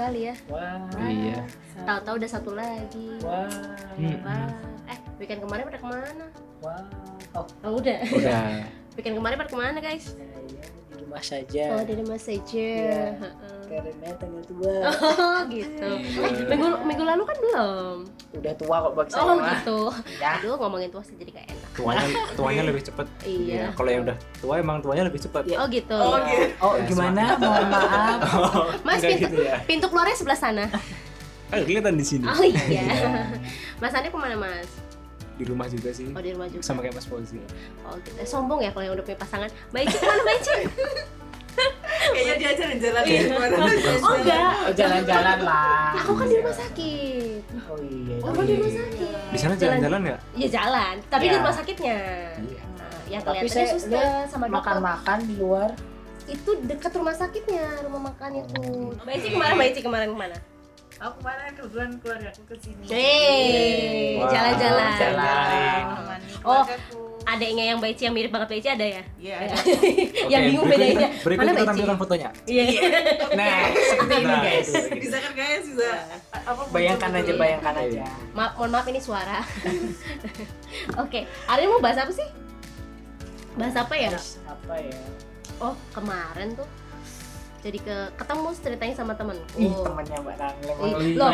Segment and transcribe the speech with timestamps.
[0.00, 0.80] sekali ya Wah.
[0.96, 1.38] Iya.
[1.84, 3.44] tahu-tahu udah satu lagi Wah.
[4.00, 4.16] Hmm.
[4.24, 4.48] Wah.
[4.88, 6.24] eh weekend kemarin pada ke mana
[6.64, 6.80] Wah.
[7.36, 8.64] Oh, oh udah Udah.
[8.96, 10.24] weekend kemarin pada ke mana guys saya
[10.88, 11.64] di rumah saja.
[11.76, 13.12] oh di rumah saja Iya.
[13.70, 14.74] Karena tanggal tua.
[14.90, 17.96] oh gitu eh minggu minggu lalu kan belum
[18.32, 19.22] Udah tua kok bagi saya.
[19.22, 19.46] oh mah.
[19.52, 19.78] gitu
[20.16, 20.28] Ya.
[20.36, 22.02] aduh ngomongin tua sih jadi gak enak Tuanya
[22.34, 23.06] tuanya lebih cepet.
[23.22, 25.42] iya Kalau yang udah tua emang tuanya lebih cepet.
[25.46, 25.56] Iya.
[25.56, 26.44] oh gitu Oh gitu.
[26.58, 27.22] Oh, Ya, gimana?
[27.36, 28.18] Mohon maaf.
[28.86, 29.56] mas Enggak pintu, gitu ya.
[29.64, 30.64] pintu keluarnya sebelah sana
[31.48, 32.26] Kan kelihatan di sini.
[32.26, 33.30] oh iya
[33.78, 34.66] mas Andi ke mana mas
[35.34, 36.10] Di rumah juga sih.
[36.10, 37.38] oh di rumah juga Sama kayak Mas Fauzi.
[37.82, 40.58] oh gitu sombong ya kalau yang udah punya pasangan ke mana Mbak Ici
[42.10, 43.22] Kayaknya dia jalan-jalan Iya.
[44.00, 45.92] oh enggak Oh, jalan-jalan lah.
[45.94, 48.16] aku kan di rumah sakit Oh iya.
[48.18, 49.14] Oh, kan di rumah sakit.
[49.30, 50.20] Di sana jalan-jalan nggak?
[50.34, 51.38] ya jalan tapi di Ya.
[51.38, 51.98] rumah sakitnya
[52.36, 52.62] Iya.
[52.72, 55.70] Nah, kelihatannya saya suster sama dokter Makan-makan di luar.
[56.26, 60.18] itu dekat rumah sakitnya rumah makannya tuh Mbak Ici ke mana Mbak Ici kemarin ke
[60.18, 60.36] mana
[61.00, 62.84] Aku kemarin kebetulan keluarga aku ke sini.
[62.86, 64.92] Hei, Wah, jalan-jalan.
[65.00, 65.80] jalan.
[66.44, 66.64] Oh.
[67.22, 69.02] Adiknya yang Mbak Ici yang mirip banget Ici ada ya?
[69.16, 69.36] Iya.
[70.32, 70.96] yang Oke, bingung berikut bedanya.
[71.06, 72.28] kita- Berikut Mana kita tampilkan fotonya.
[72.44, 72.64] Iya.
[73.40, 74.68] Nah, seperti ini Nah, guys.
[74.90, 75.88] Bisa kan guys bisa
[76.32, 77.84] apa Bayangkan aja, bayangkan Iya.
[77.86, 78.04] aja.
[78.32, 79.38] Maaf, mohon maaf ini suara.
[81.02, 82.26] Oke, hari ini mau bahas apa sih?
[83.54, 84.10] Bahas apa ya?
[84.10, 84.98] Terus apa ya?
[85.58, 86.66] Oh, kemarin tuh
[87.60, 89.56] jadi ke ketemu ceritanya sama temenku.
[89.60, 90.36] Ih, temannya Mbak
[90.80, 91.30] Ih, loh?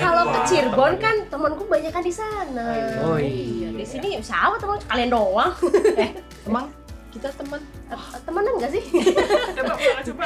[0.00, 2.68] Kalau ke Cirebon kan temanku banyak kan di sana.
[3.04, 3.68] Oh, iya.
[3.76, 5.52] Di sini siapa teman kalian doang?
[6.48, 6.72] Emang
[7.12, 8.84] kita teman Eh, Temenan gak sih?
[9.56, 10.24] Coba coba.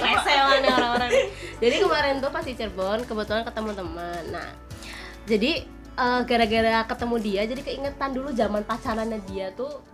[0.00, 1.10] Leselan nih orang-orang.
[1.60, 4.22] Jadi kemarin tuh pas di Cirebon kebetulan ketemu teman.
[4.32, 4.48] Nah,
[5.28, 5.52] jadi
[5.96, 9.84] eh, gara-gara ketemu dia jadi keingetan dulu zaman pacarannya dia tuh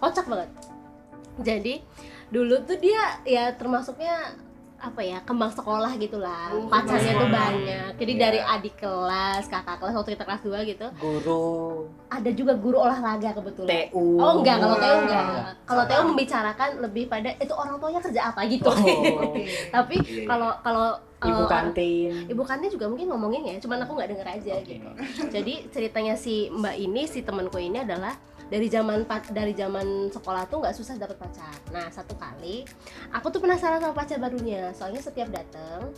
[0.00, 0.50] kocak banget.
[1.40, 1.74] Jadi
[2.32, 4.32] dulu tuh dia ya termasuknya
[4.82, 8.20] apa ya kembang sekolah gitulah Oh, pacarnya tuh banyak jadi Iya.
[8.20, 13.30] dari adik kelas kakak kelas waktu kita kelas 2 gitu guru ada juga guru olahraga
[13.32, 14.18] kebetulan TU.
[14.18, 14.98] Oh enggak, kalau Wah.
[15.00, 15.24] enggak.
[15.64, 18.68] Kalau Teo membicarakan lebih pada itu orang tuanya kerja apa gitu.
[18.68, 19.32] Oh.
[19.74, 20.26] Tapi Iya, iya.
[20.28, 20.88] kalau kalau
[21.22, 22.12] Ibu eh, kantin.
[22.28, 24.66] Ibu kantin juga mungkin ngomongin ya, cuman aku nggak denger aja Oke.
[24.76, 24.88] gitu.
[25.30, 28.12] Jadi ceritanya si Mbak ini, si temanku ini adalah
[28.52, 28.98] dari zaman
[29.32, 31.56] dari zaman sekolah tuh nggak susah dapet pacar.
[31.72, 32.68] Nah satu kali,
[33.08, 34.68] aku tuh penasaran sama pacar barunya.
[34.72, 35.88] Soalnya setiap datang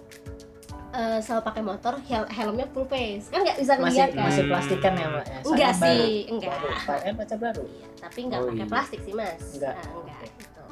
[0.94, 4.30] eh, selalu pakai motor, hel- helmnya full face, kan nggak bisa ngeliat kan?
[4.30, 5.24] masih plastikan ya, Mbak?
[5.26, 6.30] Ya, Enggak sih, baru.
[6.30, 6.54] enggak.
[6.54, 7.02] Baru.
[7.02, 7.62] Kan pacar baru.
[7.66, 8.70] Iya, tapi nggak Oh, pakai iya.
[8.70, 9.42] plastik sih mas.
[9.50, 9.74] Enggak.
[9.74, 10.62] Ah, enggak gitu.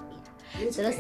[0.55, 0.69] Iya.
[0.71, 0.97] Terus,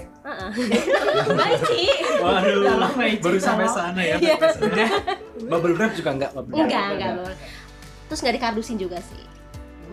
[1.70, 1.88] sih.
[2.26, 2.90] Waduh.
[2.98, 4.16] Magic, Baru sampai sana ya.
[4.18, 4.34] Iya.
[4.58, 4.90] Udah.
[5.54, 6.66] Bubble wrap juga enggak bubble wrap.
[6.66, 7.36] Enggak, enggak boleh.
[8.10, 9.22] Terus nggak dikardusin juga sih.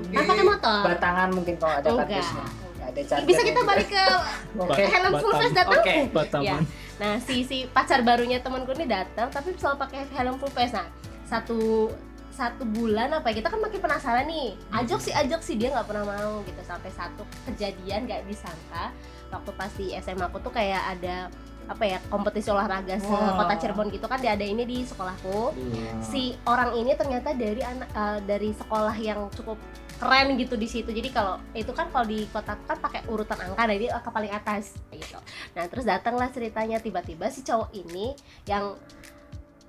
[0.10, 0.82] Kan pakai motor.
[0.86, 2.08] Batangan mungkin kalau ada Enggak.
[2.08, 2.46] kardusnya.
[2.80, 3.70] Ada chargernya Bisa kita juga.
[3.70, 4.04] balik ke
[4.66, 4.84] Oke.
[4.84, 5.82] helm full face datang.
[5.82, 6.46] Oke, Bataman.
[6.46, 6.58] Ya.
[7.00, 10.74] Nah, si si pacar barunya temanku ini datang tapi selalu pakai helm full face.
[10.74, 10.88] Nah,
[11.24, 11.90] satu
[12.30, 15.84] satu bulan apa ya, kita kan makin penasaran nih ajak sih ajak sih dia nggak
[15.84, 18.96] pernah mau gitu sampai satu kejadian nggak disangka
[19.28, 21.28] waktu pas di SMA aku tuh kayak ada
[21.69, 23.38] apa ya kompetisi olahraga se Wah.
[23.38, 25.53] kota Cirebon gitu kan dia ada ini di sekolahku.
[25.53, 25.91] Iya.
[26.02, 29.62] si orang ini ternyata dari anak eh, dari sekolah yang cukup
[30.00, 30.90] keren gitu di situ.
[30.90, 34.80] Jadi kalau itu kan kalau di kota kan pakai urutan angka dari ke paling atas
[34.90, 35.19] gitu.
[35.53, 36.80] Nah terus datanglah ceritanya.
[36.81, 38.16] Tiba-tiba si cowok ini
[38.47, 38.80] yang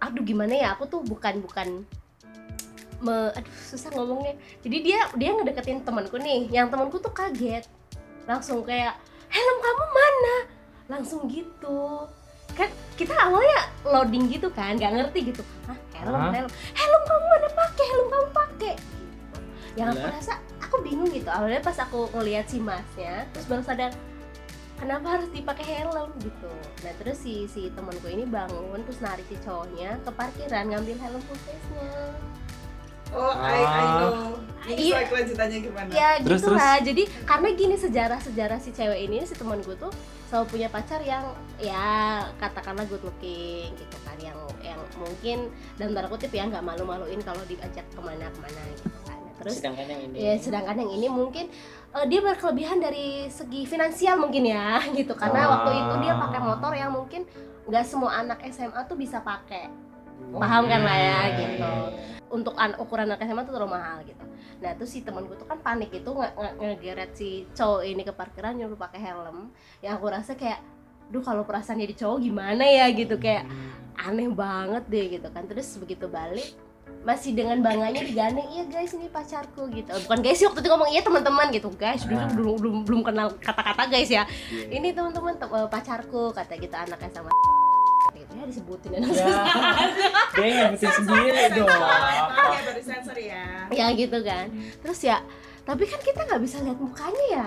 [0.00, 0.69] aduh gimana ya?
[0.79, 1.85] Aku tuh bukan bukan
[3.02, 4.38] me, aduh susah ngomongnya.
[4.62, 6.47] Jadi dia dia ngedeketin temanku nih.
[6.49, 7.67] Yang temanku tuh kaget.
[8.25, 8.97] Langsung kayak
[9.29, 10.37] helm kamu mana
[10.90, 12.04] langsung gitu
[12.50, 12.66] kan
[12.98, 16.32] kita awalnya loading gitu kan nggak ngerti gitu Hah, helm Hah?
[16.34, 19.38] helm helm kamu mana pakai helm kamu pakai gitu.
[19.78, 23.94] yang aku rasa aku bingung gitu awalnya pas aku ngelihat si masnya terus baru sadar
[24.76, 26.50] kenapa harus dipakai helm gitu
[26.82, 31.20] nah terus si si temanku ini bangun terus narik si cowoknya ke parkiran ngambil helm
[31.22, 31.90] full face-nya
[33.10, 34.38] Oh, I I know.
[34.70, 34.94] Ini Iya.
[34.94, 35.90] soal kelanjutannya gimana?
[35.90, 39.75] ya Terus, gitu lah jadi karena gini sejarah sejarah si cewek ini si teman gue
[39.75, 39.90] tuh
[40.31, 41.27] selalu punya pacar yang
[41.59, 41.88] ya
[42.38, 47.43] katakanlah good looking gitu kan yang yang mungkin dalam tanda kutip ya nggak malu-maluin kalau
[47.44, 50.17] diajak ke mana-kemana gitu kan Nah, terus sedangkan yang ini.
[50.21, 51.44] ya sedangkan yang ini mungkin
[51.91, 55.50] eh, dia berkelebihan dari segi finansial mungkin ya gitu karena Ah.
[55.56, 57.25] waktu itu dia pakai motor yang mungkin
[57.65, 59.67] nggak semua anak SMA tuh bisa pakai
[60.31, 62.19] paham kan lah ya Iya, gitu iya, iya.
[62.31, 64.25] Untuk an ukuran anak SMA tuh terlalu mahal gitu.
[64.59, 68.03] Nah terus si temen gue tuh kan panik itu nge- nge- ngegeret si cowok ini
[68.03, 69.50] ke parkiran nyuruh pakai helm.
[69.81, 70.62] Yang aku rasa kayak,
[71.06, 73.44] duh kalau perasaan jadi cowok gimana ya gitu kayak
[73.99, 75.44] aneh banget deh gitu kan.
[75.44, 76.55] Terus begitu balik
[77.00, 80.91] masih dengan bangganya digandeng iya guys ini pacarku gitu bukan guys sih waktu itu ngomong
[80.91, 82.29] iya teman-teman gitu guys dulu Ah.
[82.29, 84.69] belum belum belum kenal kata-kata guys ya Iya.
[84.71, 87.33] ini teman-teman tem- pacarku kata gitu anak SMA
[88.31, 89.00] ya disebutin Ya,
[90.38, 91.69] dia nyebutin sendiri dong.
[91.69, 93.44] Maaf ya baru sensor ya.
[93.71, 94.47] ya gitu kan.
[94.82, 95.19] Terus ya
[95.67, 97.47] tapi kan kita nggak bisa lihat mukanya ya.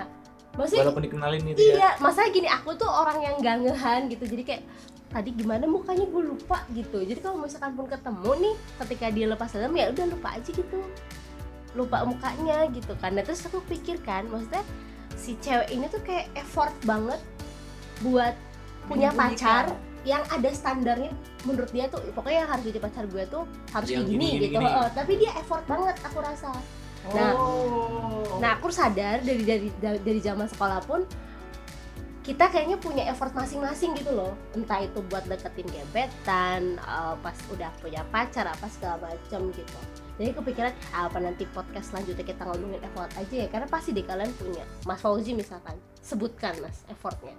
[0.53, 1.73] Maksudnya Walaupun dikenalin itu ya.
[1.73, 4.23] iya masalah gini aku tuh orang yang gak ngehan gitu.
[4.29, 4.63] Jadi kayak
[5.09, 6.05] tadi gimana mukanya?
[6.05, 7.01] Gue lupa gitu.
[7.01, 8.55] Jadi kalau misalkan pun ketemu nih
[8.85, 10.79] ketika dia lepas helm ya udah lupa aja gitu.
[11.73, 13.17] Lupa mukanya gitu kan.
[13.17, 14.61] Nah, terus aku pikir kan maksudnya
[15.17, 17.17] si cewek ini tuh kayak effort banget
[18.05, 18.37] buat
[18.85, 21.11] punya pacar yang ada standarnya
[21.47, 24.35] menurut dia tuh pokoknya yang harus jadi pacar gue tuh harus Yang kayak gini, gini,
[24.35, 24.65] gitu gini.
[24.67, 26.51] Heeh, tapi dia effort banget aku rasa
[27.11, 28.39] Nah, oh.
[28.39, 31.03] Nah, aku sadar dari dari dari, zaman sekolah pun
[32.23, 34.31] kita kayaknya punya effort masing-masing gitu loh.
[34.55, 39.79] Entah itu buat deketin gebetan, eh, pas udah punya pacar apa segala macam gitu.
[40.15, 44.07] Jadi kepikiran "Ah, apa nanti podcast selanjutnya kita ngomongin effort aja ya karena pasti di
[44.07, 44.63] kalian punya.
[44.87, 47.35] Mas Fauzi misalkan, sebutkan Mas effortnya.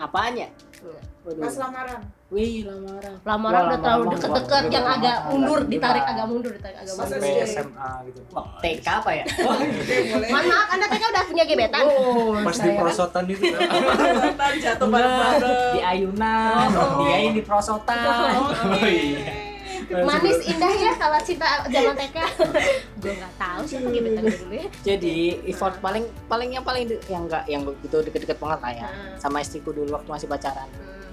[0.00, 0.48] Apanya?
[0.80, 1.00] Iya.
[1.20, 1.42] Waduh.
[1.44, 2.00] Pas lamaran.
[2.30, 3.12] Wih, lamaran.
[3.20, 7.18] Lamaran Wah, udah terlalu deket-deket yang agak mundur, ditarik agak mundur, ditarik agak mundur.
[7.20, 7.44] Sampai?
[7.44, 8.20] SMA gitu.
[8.32, 9.24] Wah, TK apa ya?
[9.28, 10.28] Oke, boleh.
[10.30, 11.82] Mohon maaf, Anda TK udah punya gebetan?
[11.84, 13.60] Oh, Pas di perosotan itu kan.
[13.60, 15.58] Nonton jatuh bareng-bareng.
[15.70, 17.04] di ayunan, Oh.
[17.04, 18.32] dia yang di prosotan.
[18.32, 19.49] Oh iya.
[19.90, 22.16] Manis indah ya kalau cinta zaman TK.
[23.02, 24.66] Gue nggak tahu siapa gebetan dulu ya.
[24.84, 25.14] Jadi
[25.44, 28.88] effort paling paling yang paling yang enggak yang begitu deket-deket banget lah ya.
[28.88, 29.18] Hmm.
[29.18, 30.68] Sama istriku dulu waktu masih pacaran.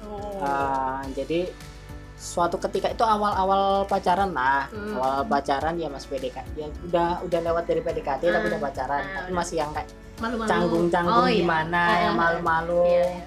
[0.05, 0.37] Oh.
[0.39, 1.49] Ah, jadi
[2.13, 4.97] suatu ketika itu awal-awal pacaran lah, Hmm.
[4.97, 8.51] awal pacaran ya masih PDKT, ya udah udah lewat dari PDKT tapi Ah.
[8.51, 9.89] udah pacaran, Ah, tapi masih yang kayak
[10.49, 11.45] canggung-canggung Oh, iya.
[11.45, 13.25] gimana, Ah, yang ah, malu-malu, Iya, iya.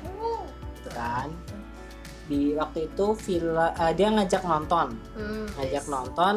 [0.74, 1.28] gitu kan.
[2.30, 5.90] Di waktu itu villa, eh, dia ngajak nonton, Hmm, ngajak yes.
[5.90, 6.34] nonton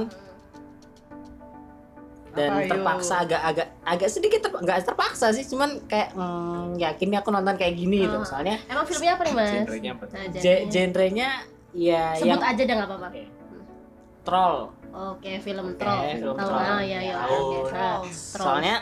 [2.34, 2.66] dan Ayo.
[2.66, 7.54] terpaksa agak-agak agak sedikit ter, nggak terpaksa sih, cuman kayak hmm, yakin nih aku nonton
[7.54, 8.26] kayak gini gitu, Ah.
[8.26, 9.50] soalnya Emang filmnya apa nih mas?
[9.54, 10.04] Genrenya apa?
[10.10, 11.30] Nah, ge- genrenya.
[11.72, 13.10] ya Sebut yang aja deh nggak apa-apa.
[14.24, 14.58] troll.
[14.90, 16.02] Oke, film troll.
[16.12, 16.62] film Tahu troll.
[16.64, 17.14] ah, ya ya.
[17.20, 17.34] Tahu.
[17.36, 18.18] Oke, nah, Trolls.
[18.32, 18.46] troll.
[18.48, 18.76] Soalnya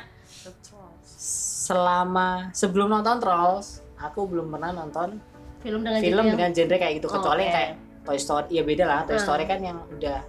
[1.12, 5.20] selama sebelum nonton Trolls, aku belum pernah nonton
[5.62, 7.54] film dengan film genre dengan genre kayak gitu kecuali Oke.
[7.54, 7.72] kayak
[8.02, 8.48] Toy Story.
[8.50, 9.24] Ya beda lah, Toy Hmm.
[9.24, 10.20] Story kan yang udah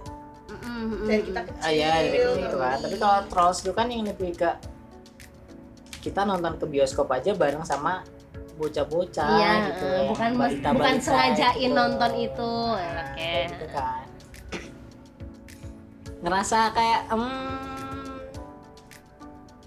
[1.03, 1.61] Dari kita kecil.
[1.61, 2.77] ah ya dari kecil gitu kan.
[2.77, 4.49] Tapi kalau Trolls itu kan yang lebih ke
[5.99, 8.03] kita nonton ke bioskop aja bareng sama
[8.53, 9.87] bocah-bocah Iya, gitu.
[9.89, 11.73] yang bukan mas, balita-balita bukan sengajain gitu.
[11.73, 12.51] nonton itu.
[12.69, 13.17] Nah, Oke.
[13.17, 14.03] kayak gitu kan.
[16.21, 18.07] Ngerasa kayak hmm,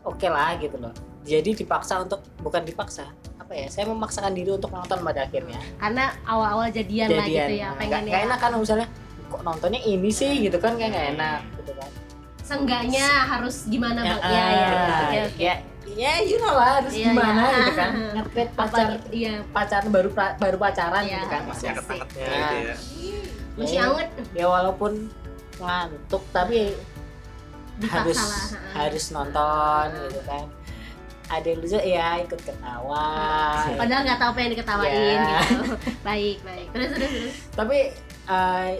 [0.04, 0.94] oke lah gitu loh.
[1.22, 3.10] Jadi dipaksa untuk bukan dipaksa
[3.46, 3.66] apa ya?
[3.70, 5.54] Saya memaksakan diri untuk nonton pada akhirnya.
[5.78, 8.26] Karena awal-awal jadian, lah gitu ya, Nah, pengen nggak- nggak ya.
[8.26, 8.88] enak kan misalnya
[9.26, 11.90] kok nontonnya ini sih gitu kan kayak nggak enak gitu kan.
[12.42, 14.18] Seenggaknya harus gimana bang?
[14.18, 14.66] ah, Ya ya.
[15.00, 15.38] Oke oke.
[15.40, 15.54] ya,
[15.88, 17.54] ya you know lah harus Iya, gimana iya.
[17.56, 17.90] gitu kan.
[18.18, 19.08] Ngetrit pacar Apa?
[19.10, 19.34] Iya.
[19.50, 21.14] pacaran baru baru pacaran Iya.
[21.16, 21.42] gitu kan.
[21.46, 22.34] Masih anget-angetnya Nah.
[22.34, 22.76] gitu ya.
[23.56, 24.08] Masih Ya, anget.
[24.34, 24.92] Ya walaupun
[25.56, 26.74] ngantuk tapi
[27.76, 28.44] Dipaksa harus lah.
[28.74, 30.44] harus nonton gitu kan
[31.28, 33.06] ada yang lucu ya ikut ketawa
[33.74, 35.38] Padahal nggak tahu apa yang diketawain Ya.
[35.42, 35.62] gitu.
[36.08, 36.66] baik baik.
[36.70, 37.34] Terus terus terus.
[37.50, 37.78] tapi
[38.26, 38.70] eh,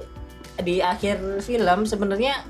[0.59, 2.47] di akhir film sebenarnya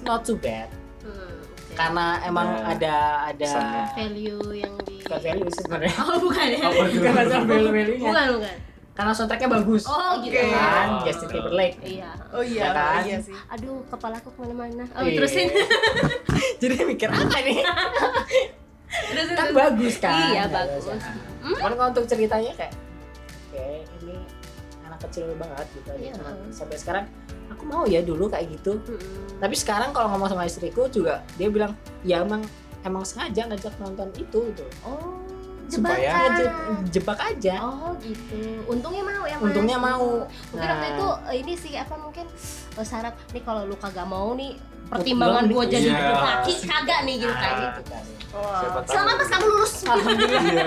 [0.00, 1.74] not too bad Hmm, oke.
[1.74, 2.94] karena emang Ya, ada
[3.28, 3.84] ada pesannya.
[3.92, 4.96] value yang di.
[5.02, 6.60] bukan value sebenarnya Oh bukan ya?
[6.62, 7.12] Oh, bukan.
[7.12, 8.56] value value nya Bukan bukan.
[8.92, 10.36] karena soundtracknya bagus Oh gitu.
[10.36, 10.46] Oke.
[10.48, 11.28] kan Oh, Justin.
[11.28, 12.10] Timberlake Iya.
[12.30, 13.00] Oh iya, Ya kan?
[13.02, 13.34] iya sih.
[13.50, 14.84] Aduh, kepalaku ke mana-mana.
[14.92, 15.16] Oh, Iya.
[15.16, 15.48] terusin.
[16.60, 17.58] jadi mikir apa nih
[19.32, 20.84] kan bagus kan Iya, Bagus.
[20.86, 21.02] bagus.
[21.42, 22.72] Nah, cuman kalau untuk ceritanya kayak
[23.48, 23.66] oke
[24.00, 24.14] ini
[24.82, 26.12] anak kecil banget gitu aja Iya.
[26.14, 27.04] Cuman sampai sekarang
[27.48, 29.38] aku mau ya dulu kayak gitu Mm-mm.
[29.38, 31.72] tapi sekarang kalau ngomong sama istriku juga dia bilang
[32.02, 32.40] ya emang
[32.82, 35.20] emang sengaja ngajak nonton itu gitu Oh,
[35.64, 36.28] Supaya- jebakan.
[36.28, 36.52] Ngeje-
[36.92, 38.36] jebak aja Oh gitu.
[38.66, 39.44] Untungnya mau ya mas.
[39.46, 40.04] untungnya mau
[40.50, 40.74] Mungkin Nah.
[40.74, 41.08] waktu itu
[41.38, 42.26] ini sih apa mungkin
[42.72, 44.52] eh, syarat nih kalau lu kagak mau nih
[44.92, 45.56] pertimbangan nih.
[45.66, 46.12] jadi Iya.
[46.14, 47.48] laki kagak nih gitu kan.
[47.48, 47.60] Nah.
[47.64, 48.64] gitu kan Wah.
[48.64, 48.88] Siapa tahu.
[48.88, 49.72] Selama pas kamu lulus.
[49.76, 50.64] Iya.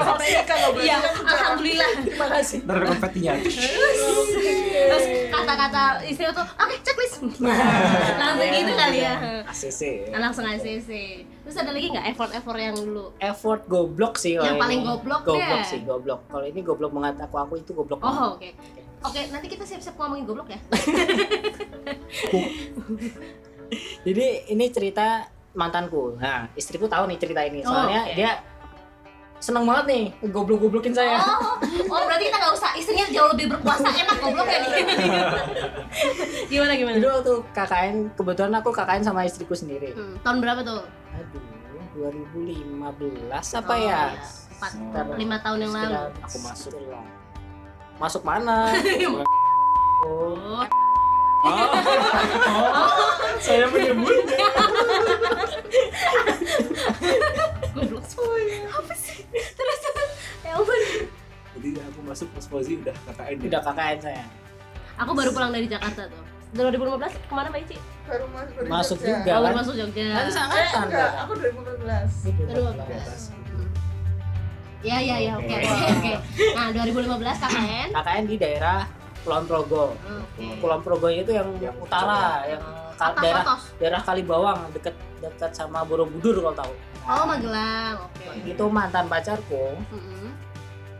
[0.00, 0.84] Sampai nikah nggak boleh.
[0.84, 1.90] Iya, alhamdulillah.
[2.00, 3.32] terima kasih Ntar ada konfetinya.
[4.74, 7.14] Terus kata-kata istri tuh, oke checklist.
[8.20, 9.14] Langsung gitu kali ya.
[9.44, 9.80] ACC.
[10.10, 10.90] Nah, langsung ACC.
[11.44, 13.12] Terus ada lagi nggak effort-effort yang dulu?
[13.18, 15.68] effort goblok sih kalau Yang paling goblok goblok deh.
[15.68, 18.00] sih goblok kalau ini goblok banget aku aku itu goblok.
[18.00, 18.48] Oh oke.
[19.04, 20.60] Oke, nanti kita siap-siap ngomongin goblok ya.
[24.02, 28.14] jadi ini cerita mantanku nah istriku tahu nih cerita ini soalnya Oh, oke.
[28.14, 28.32] dia
[29.36, 33.86] seneng banget nih goblok-goblokin saya Oh, oh berarti kita nggak usah istrinya jauh lebih berkuasa
[33.86, 34.70] enak goblok ya nih.
[36.50, 36.96] gimana gimana?
[36.96, 39.92] Dulu waktu KKN, kebetulan aku KKN sama istriku sendiri.
[39.92, 40.80] Hmm, tahun berapa tuh?
[41.12, 41.44] Aduh,
[41.94, 43.84] 2015 apa Oh, ya?
[43.84, 44.00] iya.
[44.54, 44.72] Empat,
[45.14, 45.94] lima tahun yang lalu.
[46.20, 46.72] Aku masuk.
[47.94, 48.72] masuk mana
[50.02, 50.64] oh,
[51.44, 51.68] Oh,
[52.46, 53.04] Oh,
[53.36, 54.48] saya menyebutnya.
[57.70, 58.04] goblok.
[58.72, 59.18] Apa sih?
[59.30, 59.80] Terus.
[60.40, 60.80] Ya ampun.
[61.54, 63.46] Jadi aku masuk Mas Fauzi udah KKN ya?
[63.46, 64.24] udah KKN saya
[64.96, 66.22] Aku baru pulang dari Jakarta tuh.
[66.54, 66.78] 2015
[67.10, 67.76] ke mana Mbak Ici?
[68.04, 69.10] Baru masuk dari Masuk Jogja.
[69.10, 69.30] juga.
[69.30, 69.54] Oh, baru kan?
[69.58, 70.04] masuk Jogja.
[70.04, 71.10] kan Eh, enggak, kan?
[71.20, 72.10] aku 2014.
[72.46, 73.22] Aduh, Di atas.
[74.80, 75.64] Ya ya ya oke Oke.
[75.64, 76.12] oke oke.
[76.54, 77.88] Nah 2015 KKN.
[77.92, 78.80] KKN di daerah
[79.24, 80.44] Kulon Progo Oke.
[80.58, 82.62] Kulon Progo itu yang, Yang utara yang
[82.94, 83.60] kal- Atas daerah atas.
[83.74, 86.72] daerah Kalibawang deket dekat sama Borobudur kalau tahu
[87.04, 87.96] Oh Magelang.
[87.98, 88.24] Oke.
[88.46, 90.28] itu mantan pacarku Mm-mm.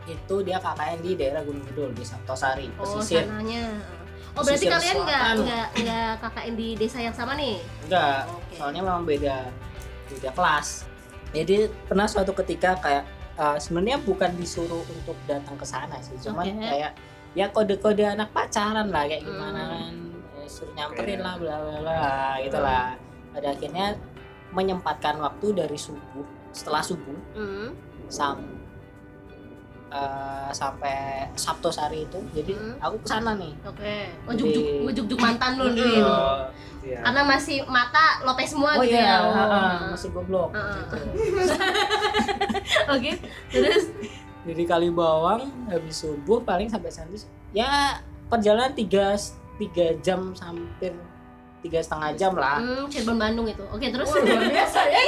[0.05, 3.73] itu dia KKN di daerah Gunung Kidul di Sabtosari Oh pesisir sananya.
[4.31, 7.57] Oh berarti Pesisir kalian nggak nggak nggak KKN di desa yang sama nih?
[7.85, 8.53] enggak Oke.
[8.55, 9.37] soalnya memang beda
[10.07, 10.85] beda kelas
[11.31, 13.03] jadi pernah suatu ketika kayak
[13.33, 16.59] eh, sebenarnya bukan disuruh untuk datang ke sana sih cuman Oke.
[16.61, 16.91] kayak
[17.35, 19.71] ya kode-kode anak pacaran lah kayak gimana Hmm.
[19.71, 19.93] kan
[20.35, 21.99] Eh, suruh nyamperin lah bla bla bla
[22.39, 22.95] gitu lah
[23.29, 23.91] pada akhirnya
[24.49, 27.75] menyempatkan waktu dari subuh setelah subuh Hmm.
[28.07, 28.39] sam
[29.87, 32.75] eh, sampai Sabtu Sari itu jadi Hmm.
[32.79, 33.95] aku ke sana nih Oke.
[34.25, 35.99] Ngejuk-juk Di- ngejuk-juk mantan lu nih.
[36.01, 36.47] Oh,
[36.81, 36.99] iya.
[36.99, 39.17] Karena masih mata lope semua oh gitu iya ya.
[39.21, 39.31] Oh.
[39.31, 40.75] heeh, masih goblok Heeh.
[40.75, 40.95] gitu.
[42.93, 43.11] Oke.
[43.49, 43.83] Terus
[44.45, 47.09] dari Kalibawang habis subuh paling sampai sana
[47.51, 49.17] ya perjalanan tiga
[49.55, 50.93] tiga jam hampir
[51.59, 53.65] tiga setengah jam lah hmm, Cirebon Bandung itu.
[53.67, 55.01] Oke, terus Wah, luar biasa ya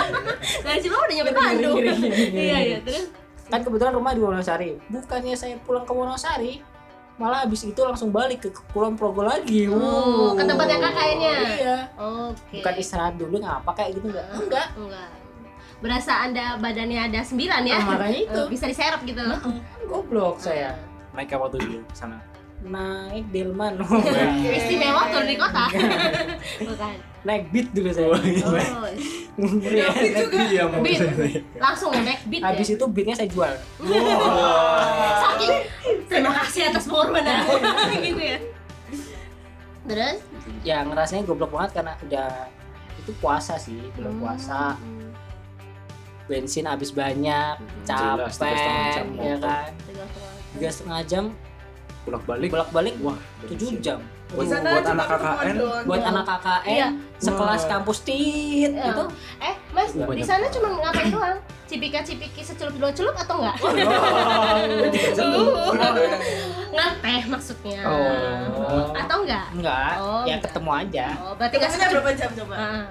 [0.64, 1.76] dari Cirebon udah nyampe Bandung.
[1.80, 2.78] Iya, iya.
[2.78, 3.08] Terus
[3.44, 6.60] kan kebetulan rumah di Wonosari bukannya saya pulang ke Wonosari
[7.14, 9.78] malah habis itu langsung balik ke Kulon Progo lagi Oh,
[10.26, 10.34] Wow.
[10.34, 11.34] ke tempat yang kakaknya?
[11.54, 12.56] iya oke.
[12.58, 15.08] bukan istirahat dulu ngapa kayak gitu enggak enggak Enggak.
[15.78, 17.76] Berasa Anda badannya ada sembilan ya?
[17.76, 19.20] Nah, makanya itu Eh, bisa diserap gitu.
[19.84, 20.74] goblok saya
[21.12, 22.18] Naik apa tuh dulu ke sana?
[22.64, 23.76] naik delman
[24.56, 25.68] Istimewa turun di kota.
[26.64, 26.94] Bukan.
[27.22, 28.16] naik beat dulu saya Oh,
[29.36, 30.16] Iya, beat.
[30.48, 30.96] Iya, Beat.
[30.96, 31.24] ke sana.
[31.58, 32.74] langsung naik beat habis ya.
[32.74, 33.52] itu beatnya saya jual
[35.20, 35.52] Saking
[36.06, 37.44] terima kasih atas pengorbanan
[38.00, 38.38] gitu ya.
[39.84, 40.16] Terus?
[40.62, 42.28] ya ngerasanya goblok banget karena udah
[42.96, 44.20] itu puasa sih bulan Hmm.
[44.22, 44.60] puasa
[46.24, 47.54] bensin habis banyak
[47.84, 49.70] Jelas, setengah capek jam ya kan
[50.52, 51.24] tiga setengah jam
[52.04, 52.48] Bolak balik.
[52.50, 55.56] bolak balik Wah, tujuh jam Buat, Di sana buat cuma anak KKN.
[55.84, 56.88] buat anak KKN Iya.
[57.16, 57.70] sekelas Wah.
[57.70, 58.90] kampus tit Iya.
[58.90, 59.04] itu
[59.40, 61.38] Eh, Mas, Iya, di sana cuma ngapain doang?
[61.64, 63.56] Cipika-cipiki secelup dua celup atau enggak?
[66.74, 67.80] Ngeteh maksudnya.
[67.84, 68.90] Oh.
[68.92, 69.46] Atau enggak?
[69.52, 70.40] enggak Oh, ya enggak.
[70.44, 71.90] ketemu aja Oh, berarti secelup.
[71.94, 72.54] berapa jam coba?
[72.54, 72.84] Ah.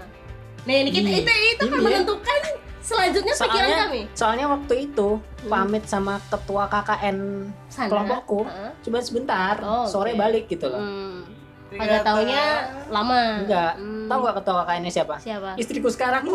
[0.63, 1.84] Nih, ini kita itu itu kan ya.
[1.84, 2.40] menentukan
[2.84, 4.02] selanjutnya pikiran Soalnya- kami.
[4.13, 5.50] soalnya waktu itu Hmm.
[5.50, 7.18] pamit sama ketua KKN
[7.66, 7.88] Sana.
[7.88, 8.72] kelompokku Heeh.
[8.82, 11.24] cuma sebentar Oh, sore balik gitu loh Hmm.
[11.74, 12.44] Pada Ternyata- taunya
[12.88, 13.22] lama.
[13.42, 14.06] enggak Hmm.
[14.06, 15.50] tahu nggak ketua KKN-nya siapa siapa?
[15.56, 16.22] istriku sekarang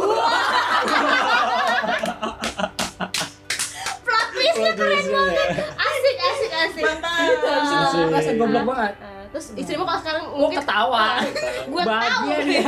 [4.00, 5.48] Plot twistnya keren banget.
[5.78, 6.82] Asik, asik, asik.
[6.82, 7.18] Mantap.
[7.20, 8.34] Gitu, itu Asik.
[8.36, 11.06] goblok banget Ah, terus istrimu kalau sekarang gue mungkin ketawa.
[11.72, 12.26] Gue tahu.
[12.44, 12.64] dia.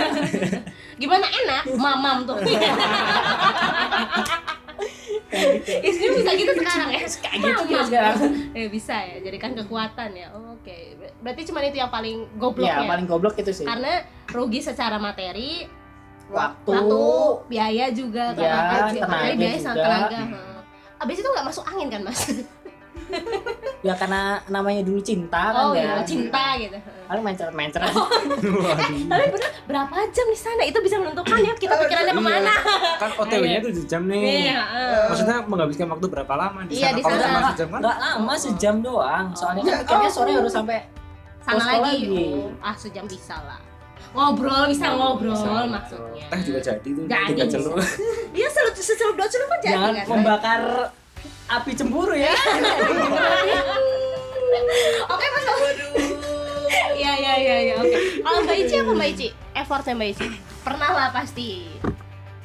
[1.00, 1.62] Gimana enak?
[1.75, 2.37] Mamam tuh.
[5.81, 7.00] Istrimu bisa gitu sekarang ya?
[7.00, 8.21] Kayak gitu dia sekarang
[8.52, 10.29] eh bisa ya jadikan kekuatan ya.
[10.33, 10.76] Oh, oke.
[10.97, 13.64] Ber- berarti cuma itu yang paling goblok ya ya, paling goblok itu sih.
[13.64, 15.64] Karena rugi secara materi
[16.29, 16.69] waktu.
[16.69, 17.02] waktu
[17.47, 19.85] biaya juga Ya, karena tenaga biaya sama juga.
[19.85, 20.19] tenaga.
[20.21, 20.49] Hmm.
[21.00, 22.21] abis itu nggak masuk angin kan mas
[23.87, 26.76] ya karena namanya dulu cinta kan oh ya iya cinta gitu
[27.07, 28.76] paling mencret mencret Waduh.
[28.76, 28.95] tapi
[29.31, 32.55] bener berapa jam di sana itu bisa menentukan ya kita pikirannya ke mana
[32.97, 34.23] Kan OTW-nya 7 jam nih.
[34.47, 35.09] iya eh.
[35.09, 36.97] Maksudnya menghabiskan waktu berapa lama di Iya, sana?
[36.97, 37.25] di Kalau sana.
[37.25, 37.81] cuma sejam kan?
[37.81, 39.81] nggak lama sejam doang soalnya kan Oh.
[39.81, 40.79] pikirnya sore harus sampai
[41.40, 42.25] sana lagi, lagi.
[42.37, 43.61] Oh, ah sejam bisa lah
[44.11, 45.67] ngobrol bisa ngobrol Bisa.
[45.67, 47.05] maksudnya Teh juga jadi tuh.
[47.07, 47.29] Jadi.
[47.31, 47.75] Tiga celup.
[48.31, 50.61] dia secelup secelup dua celup kan jadi jangan kan membakar
[51.50, 52.30] api cemburu ya.
[55.11, 55.90] Oke mas Waduh.
[56.95, 57.99] iya iya iya iya oke.
[58.21, 59.28] Kalau mbak Ici apa mbak Ici?
[59.52, 60.26] Effortnya mbak Ici.
[60.61, 61.66] Pernah lah pasti.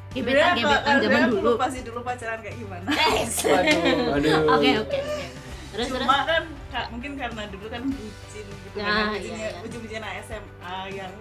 [0.10, 1.52] Gebetan gebetan zaman dulu.
[1.68, 2.88] sih dulu pacaran kayak gimana.
[2.88, 4.48] Waduh.
[4.56, 5.00] oke oke
[5.76, 6.02] terus terus?
[6.02, 9.60] Cuma kan ka- mungkin karena dulu kan bucin gitu Nah, kan iya, bucinnya iya.
[9.60, 11.12] bucin bucin SMA yang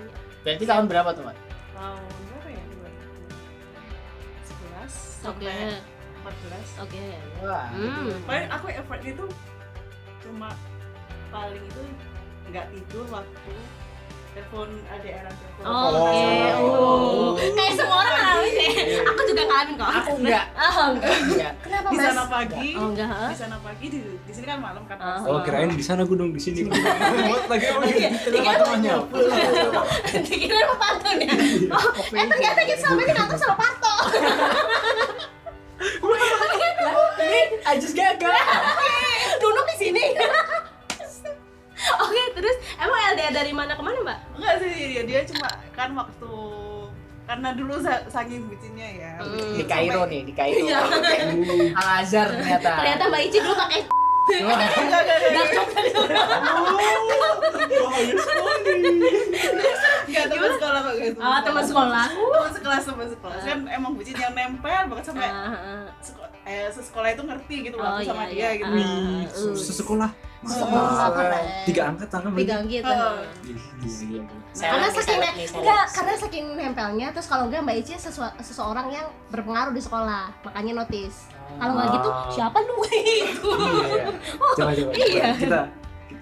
[0.47, 1.37] berarti tahun berapa tuh Mat?
[1.75, 2.63] tahun berapa ya?
[2.71, 5.27] 2011 oke.
[5.27, 5.75] sampai
[6.25, 7.05] 14 oke.
[7.45, 7.69] Wah.
[7.69, 8.09] Hmm.
[8.25, 9.27] Paling aku effortnya itu
[10.25, 10.49] cuma
[11.29, 11.83] paling itu
[12.49, 13.55] nggak tidur waktu
[14.35, 15.63] telepon LDR telepon.
[15.63, 16.27] Oh, Oke,
[16.59, 17.39] oh.
[17.55, 18.73] kayak semua orang ngalamin deh.
[19.07, 19.87] Aku juga ngalamin kok.
[19.87, 21.53] aku enggak Oh, enggak.
[21.63, 22.69] Kenapa di sana pagi.
[22.75, 25.23] Oh enggak di sana pagi di, di sini kan malam kan Ah.
[25.23, 26.67] Oh kirain di sana gunung di sini.
[27.31, 27.85] Buat lagi apa?
[27.87, 28.95] Iya, dikira Teman-temannya.
[30.19, 31.31] dikira apa pantun ya
[31.71, 33.55] oh eh ternyata kita selama ini ngantuk sama
[36.01, 37.25] Parto
[37.67, 38.33] Ajus gagal.
[39.41, 40.05] duduk di sini
[41.97, 45.91] oke terus emang LDR dari mana ke mana mbak enggak sih dia dia cuma kan
[45.93, 46.33] waktu
[47.25, 49.57] karena dulu sa- saking bucinnya ya Hmm.
[49.57, 50.61] Di Kairo nih, di Kairo.
[50.61, 50.77] Iya.
[51.73, 52.71] Al Azhar ternyata.
[52.77, 53.81] ternyata mbak Ici dulu pakai
[60.05, 62.07] enggak teman sekolah kok guys oh teman sekolah.
[62.09, 63.41] Teman sekelas teman sekelas.
[63.43, 67.83] Kan emang bucin yang nempel banget sampai Ah, seko- eh sesekolah itu ngerti gitu Oh,
[67.83, 68.51] loh aku sama iya, dia iya.
[68.57, 68.73] gitu.
[68.73, 69.23] Ah.
[69.29, 69.57] Uh.
[69.57, 70.11] sesekolah.
[70.45, 73.17] sekolah Tiga angkat tangan tiga gitu Oh.
[74.55, 75.21] karena Selex, saking
[75.57, 77.97] enggak karena saking nempelnya terus kalau enggak mbak Ici
[78.39, 80.31] seseorang yang berpengaruh di sekolah.
[80.45, 82.31] Makanya notice kalau nggak gitu Ah.
[82.31, 84.07] siapa lu itu Iya.
[84.55, 84.91] Coba coba.
[84.93, 85.27] Iya.
[85.37, 85.61] Kita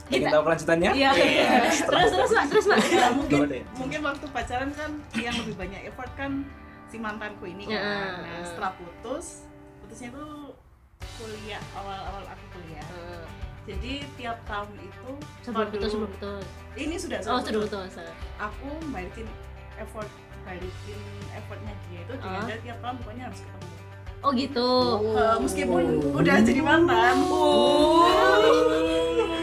[0.08, 0.90] kita tahu kelanjutannya.
[0.92, 1.10] iya
[1.88, 3.40] terus terus mbak terus mbak Ya, mungkin
[3.74, 6.44] mungkin waktu pacaran kan yang lebih banyak effort kan
[6.86, 7.80] si mantanku ini kan.
[8.20, 9.48] Nah, setelah putus,
[9.80, 10.24] putusnya itu
[11.16, 12.84] kuliah awal-awal aku kuliah.
[13.62, 15.10] Jadi tiap tahun itu
[15.40, 17.94] sebelum putus sebelum putus ini sudah oh sudah sebelum putus
[18.36, 19.26] Aku balikin
[19.78, 20.10] effort
[20.42, 23.71] balikin effortnya dia itu dengan dia tiap tahun pokoknya harus ketemu.
[24.22, 24.68] Oh gitu
[25.12, 25.82] Eh, meskipun
[26.12, 27.16] udah jadi mantan.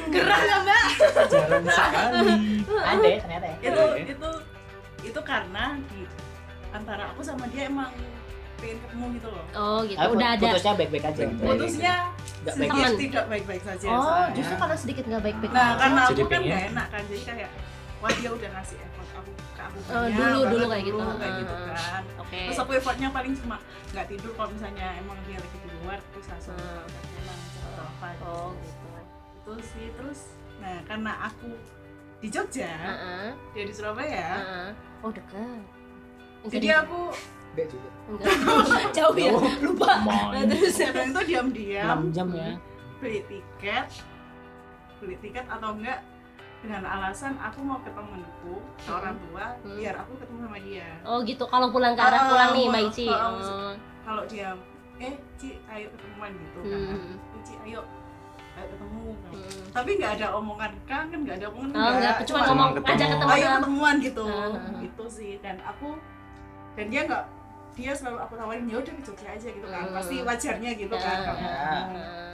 [0.10, 0.86] gerah nggak mbak
[1.30, 2.34] Jarang sekali.
[2.65, 3.58] Ada ternyata ya.
[3.62, 4.30] itu itu
[5.06, 6.02] itu karena di
[6.70, 7.89] antara aku sama dia emang
[8.58, 9.44] pengen ketemu gitu loh.
[9.54, 11.22] oh gitu Tapi udah ada putusnya baik-baik aja.
[11.22, 11.48] Baik-baik.
[11.50, 11.94] Putusnya
[12.39, 12.94] Nggak sedikit Teman.
[12.98, 13.88] tidak baik-baik saja.
[13.88, 14.32] oh soalnya.
[14.34, 17.50] justru karena sedikit nggak baik-baik Nah, karena Jadi aku kan gak enak kan, jadi kayak
[18.00, 18.78] wah dia udah ngasih
[19.19, 20.97] aku ke aku banyak dulu- dulu kayak gitu.
[21.15, 21.63] kayak gitu Ah.
[21.65, 22.03] kan.
[22.17, 23.58] oke Terus aku effortnya paling cuma
[23.89, 28.23] nggak tidur kalau misalnya emang dia lagi di luar terus langsung pulang atau apa gitu.
[28.25, 28.88] oh gitu
[29.36, 30.19] Itu sih terus
[30.58, 31.49] nah karena aku
[32.17, 34.27] di Jogja, Heeh, dia di Surabaya.
[34.36, 34.67] heeh.
[34.99, 35.63] oh dekat
[36.45, 37.01] Jadi di- aku
[37.49, 37.89] Enggak juga.
[38.05, 42.51] enggak jauh ya lupa Nah, terus kadang itu diam-diam 6 jam ya.
[42.97, 43.88] beli tiket
[44.97, 45.99] beli tiket atau enggak
[46.60, 49.76] dengan alasan aku mau ke temenku ke orang tua Hmm.
[49.76, 52.84] biar aku ketemu sama dia oh gitu kalau pulang ke arah Ah, pulang nih mbak
[52.89, 53.72] Ici ah, oh.
[54.04, 54.50] kalau dia
[54.98, 57.15] eh Ci ayo ketemuan gitu kan Hmm.
[57.15, 57.82] Eh, Ci ayo
[58.52, 59.32] ayo ketemu kan.
[59.32, 59.63] Hmm.
[59.72, 62.91] tapi nggak ada omongan kangen nggak ada omongan Oh, enggak, cuma Cuma, ngomong ketemu.
[62.91, 64.80] aja ketemu ayo ketemuan gitu Ah, ah, ah.
[64.82, 65.89] itu sih dan aku
[66.76, 67.24] dan dia nggak
[67.72, 69.95] dia selalu aku tawarin ya udah ke Jogja aja gitu kan Hmm.
[69.95, 72.29] pasti wajarnya gitu kan Ya.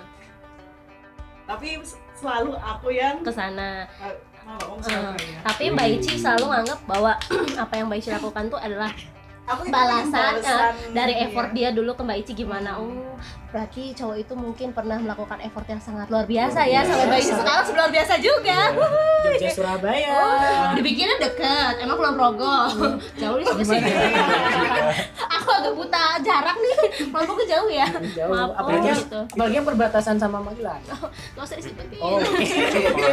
[1.45, 1.77] Tapi
[2.13, 3.85] selalu aku yang ke sana
[4.45, 4.85] mau ngomong Ah.
[4.85, 7.11] Surabaya tapi mbak Ici selalu nganggap bahwa
[7.63, 8.91] apa yang mbak Ici lakukan tuh adalah
[9.45, 12.77] aku balasan, balasan dari effort dia dulu ke mbak Ici gimana?
[12.77, 12.85] Hmm.
[12.85, 13.15] oh
[13.55, 17.33] berarti cowok itu mungkin pernah melakukan effort yang sangat luar biasa ya sampai mbak Ici
[17.33, 18.59] sekarang luar biasa juga.
[19.25, 20.13] Jogja Surabaya.
[20.13, 22.57] Oh, dibikinnya deket, emang pulang Progo.
[23.21, 23.79] Jauh nih sih
[25.45, 26.77] aku agak buta jarak nih
[27.13, 27.87] Lombok ke jauh ya.
[28.17, 28.33] Jauh.
[28.33, 29.21] Maaf, oh, apalagi yang, gitu.
[29.37, 30.81] apalagi perbatasan sama Magelang.
[31.37, 32.17] Gak usah disebutin Oh,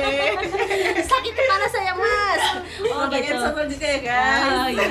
[1.12, 2.42] sakit kepala saya mas.
[2.88, 3.44] Oh Makanya gitu.
[3.44, 4.88] sama juga ya guys Oh iya.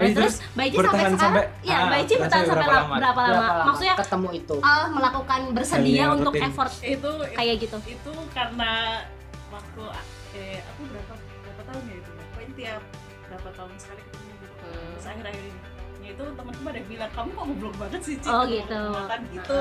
[0.00, 2.70] Nah, terus Mbak Ici sampai bertahan sekarang, sampai- ya ah, Mbak Ici bertahan sampai berapa
[2.70, 2.94] la- lama?
[2.94, 3.30] berapa lama?
[3.30, 4.56] berapa lama Maksudnya ketemu itu?
[4.62, 6.46] ah, melakukan bersedia yang untuk rutin.
[6.46, 7.76] effort itu kayak gitu.
[7.84, 8.72] itu karena
[9.48, 9.82] waktu
[10.32, 12.82] eh aku berapa berapa tahun ya itu ya pokoknya tiap
[13.26, 14.90] berapa tahun sekali ketemu gitu Hmm.
[14.92, 15.60] terus akhir-akhir ini
[16.10, 18.82] itu teman-teman ada yang bilang kamu kok goblok banget sih Cik Oh, gitu.
[18.90, 19.60] makan gitu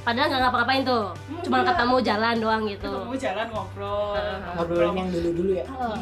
[0.00, 1.04] Padahal nggak ngapa-ngapain tuh,
[1.42, 1.68] cuma Enggak.
[1.70, 2.92] ketemu jalan doang gitu.
[2.94, 4.38] ketemu jalan ngobrol Ah.
[4.54, 5.64] Ngobrolin yang dulu-dulu ya.
[5.68, 5.96] Oh.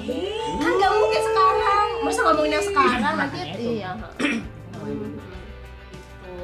[0.56, 3.38] Kan nggak mungkin sekarang, masa ngomongin yang sekarang nanti?
[3.38, 3.90] Iya.
[3.92, 4.36] gitu.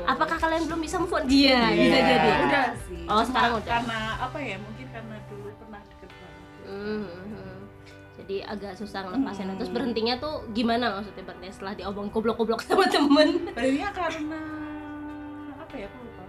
[0.06, 1.26] Apakah kalian belum bisa move on?
[1.26, 2.06] Iya, bisa Iya.
[2.08, 2.28] jadi.
[2.44, 3.66] udah sih Oh, Cuma sekarang udah.
[3.68, 7.25] karena apa ya mungkin karena dulu pernah deket banget Mhm.
[8.26, 9.46] Jadi agak susah ngelepasin.
[9.46, 9.54] Hmm.
[9.56, 13.46] Terus berhentinya tuh gimana maksudnya berhenti setelah diobong goblok-goblok sama temen?
[13.48, 14.40] Berarti karena
[15.56, 16.24] apa ya aku lupa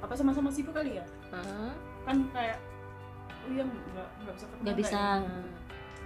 [0.00, 1.74] apa sama-sama sibuk kali ya Hah?
[2.04, 2.58] kan kayak
[3.36, 5.00] oh iya nggak nggak bisa ketemu Nggak bisa.
[5.22, 5.54] kayak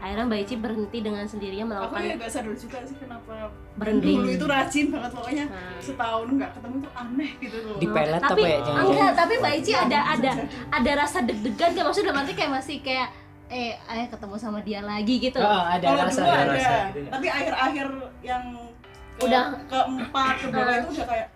[0.00, 1.76] Akhirnya Mbak Ici berhenti dengan sendirinya gitu.
[1.76, 3.32] aku melakukan ya nggak sadar juga sih kenapa
[3.76, 4.04] berhenti.
[4.06, 5.76] dulu itu rajin banget pokoknya Nah.
[5.78, 9.54] setahun nggak ketemu itu aneh gitu loh Di pelet tapi apa ya enggak tapi Mbak
[9.54, 10.30] Ici ada ada
[10.70, 13.08] ada rasa deg-degan kan maksudnya berarti kayak masih kayak
[13.50, 15.38] eh ayo ketemu sama dia lagi gitu.
[15.42, 17.10] Oh, ada kalau rasa dulu ada ada, rasa gitu ya.
[17.10, 17.86] tapi akhir-akhir
[18.22, 18.44] yang
[19.18, 19.44] ke, Udah.
[19.66, 21.28] keempat keberapa itu udah kayak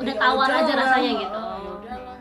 [0.00, 1.36] udah ya tawar aja rasanya gitu.
[1.36, 2.18] Oh, ya udahlah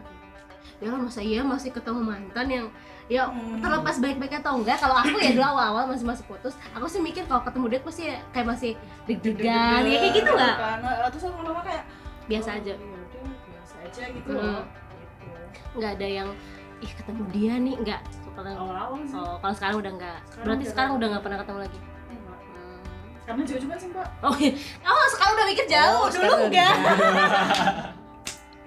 [0.80, 2.66] ya lah masa iya masih ketemu mantan yang
[3.10, 3.58] ya Hmm.
[3.58, 7.26] terlepas baik-baik atau enggak kalau aku ya dulu awal-awal masih masih putus aku sih mikir
[7.26, 8.72] kalau ketemu dia pasti kayak masih
[9.06, 10.56] deg-degan ya kayak gitu nggak?
[10.80, 11.84] Nah, terus lama-lama kayak
[12.30, 12.74] biasa oh, aja.
[12.74, 14.42] ya udah, biasa aja gitu Hmm.
[14.42, 14.64] loh.
[15.74, 16.30] Nggak ada yang
[16.80, 17.76] ih ketemu dia nih.
[17.82, 19.16] Nggak kalau awal-awal sih.
[19.16, 20.18] Oh, kalau sekarang udah nggak.
[20.26, 21.80] Sekarang berarti udah sekarang udah nggak pernah ketemu lagi?
[22.10, 22.40] Enggak.
[22.40, 22.80] Hmm.
[23.26, 24.08] karena jauh juga sih mbak.
[24.22, 24.52] Oh iya.
[24.84, 26.00] Oh sekarang udah mikir jauh.
[26.00, 26.74] Oh, dulu enggak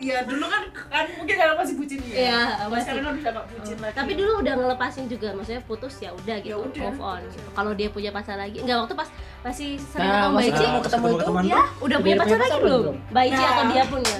[0.03, 2.11] iya dulu kan kan mungkin karena masih bucin ya.
[2.11, 2.83] Iya, Kalau masih.
[2.83, 3.95] sekarang udah gak bucin lagi.
[3.95, 5.29] Tapi dulu udah ngelepasin juga.
[5.31, 6.51] Maksudnya putus ya udah gitu.
[6.51, 6.83] Ya udah.
[6.91, 7.49] move on gitu.
[7.55, 8.59] kalau dia punya pacar lagi.
[8.59, 9.09] Nggak waktu pas
[9.47, 12.95] masih sering Nah, ketemu Baici ketemu ketemu itu ya udah punya pacar lagi belum?
[13.15, 13.51] Baici Nah.
[13.55, 14.17] atau dia punya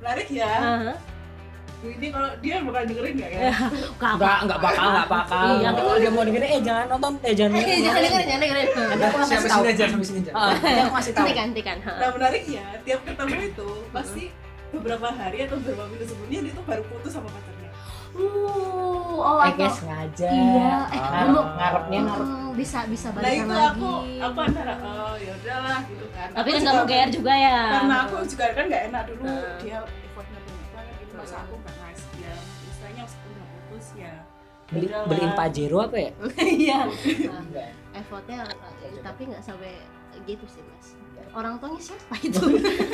[0.00, 0.52] menarik ya.
[0.56, 0.92] Aha.
[1.84, 3.40] Ini kalau dia bakal dengerin gak ya
[3.98, 5.46] Enggak, enggak bakal, enggak bakal.
[5.52, 5.68] Iya.
[5.72, 9.04] Kalau dia mau dengerin, eh jangan nonton, eh jangan Eh, jangan dengerin jangan dengerin Nanti
[9.04, 9.62] aku Sampai kasih sini tahu.
[9.68, 10.30] aja, sampai sini aja.
[10.32, 11.26] Ah, nanti aku kasih tahu.
[11.32, 11.92] kan kan Ha.
[11.96, 14.24] nah menariknya tiap ketemu itu pasti
[14.70, 17.60] beberapa hari atau beberapa minggu sebelumnya dia tuh baru putus sama pacarnya
[18.12, 20.28] Uh, oh Eh guys, sengaja.
[20.28, 21.40] Iya, eh, Ah, dulu.
[21.50, 22.26] ngarepnya ngarep.
[22.28, 23.90] Hmm, bisa bisa nah balikan itu lagi aku
[24.20, 27.58] aku antara oh ya udahlah gitu kan tapi Aku kan juga- kamu GR juga ya
[27.72, 29.56] karena aku juga kan gak enak dulu Nah.
[29.58, 29.78] dia
[31.22, 32.34] masa aku gak nice dia.
[32.66, 34.12] Istilahnya udah putus ya
[34.72, 35.06] Beli, udahlah.
[35.06, 36.10] beliin Pajero apa ya?
[36.66, 36.78] iya.
[37.30, 37.70] Enggak.
[37.92, 38.38] effortnya
[38.82, 39.72] eh, tapi nggak sampai
[40.24, 40.96] gitu sih mas.
[41.32, 42.44] Orang tuanya siapa itu?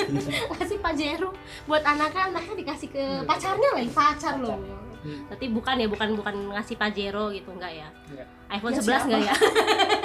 [0.59, 1.31] Kasih pajero.
[1.67, 3.91] Buat anaknya anaknya dikasih ke pacarnya lagi.
[3.91, 5.23] Pacar loh Hmm.
[5.27, 8.27] tapi bukan ya bukan bukan ngasih pajero gitu enggak ya Enggak.
[8.51, 9.05] iPhone Ya, 11 siapa?
[9.05, 9.35] enggak ya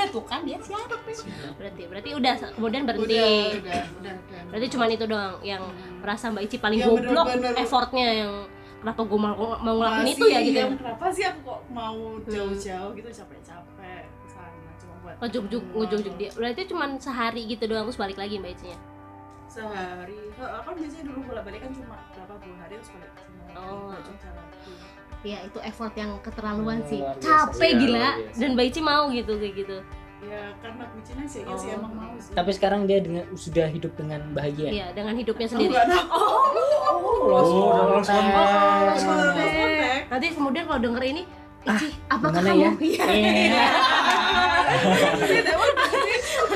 [0.09, 0.95] bukan dia siapa
[1.55, 4.41] berarti berarti udah kemudian berhenti udah udah udah, udah.
[4.47, 5.99] berarti cuman itu doang yang Hmm.
[5.99, 7.55] merasa Mbak Ici paling Ya, goblok bener-bener.
[7.57, 8.33] effortnya yang
[8.77, 12.27] kenapa gue mau, mau ngelakuin itu ya gitu yang kenapa sih aku kok mau Hmm.
[12.27, 15.79] jauh-jauh gitu capek-capek ke sana cuma buat ngejuk-juk ketemuan.
[15.81, 18.77] ngejuk-juk dia berarti cuman sehari gitu doang terus balik lagi Mbak Ici-nya
[19.45, 23.11] sehari Eh, kan biasanya dulu bolak-balik kan cuma berapa puluh hari terus balik
[23.53, 23.93] Oh.
[23.93, 24.11] lagi.
[25.23, 27.49] Ya itu effort yang keterlaluan sih biasa.
[27.49, 28.37] capek Iya, gila biasa.
[28.37, 29.77] dan Mbak Ici mau gitu kayak gitu
[30.21, 31.77] ya karena bucinnya sih ya sih Oh.
[31.77, 34.69] emang mau sih Tapi sekarang dia dengan sudah hidup dengan bahagia.
[34.69, 35.73] iya dengan hidupnya sendiri.
[37.25, 37.25] Oh.
[37.25, 39.01] Oh, contact.
[40.07, 41.23] nanti kemudian kalau denger ini
[41.65, 42.71] Ici apakah gimana kamu ya?
[42.83, 43.05] Iya.
[43.09, 43.63] Iya.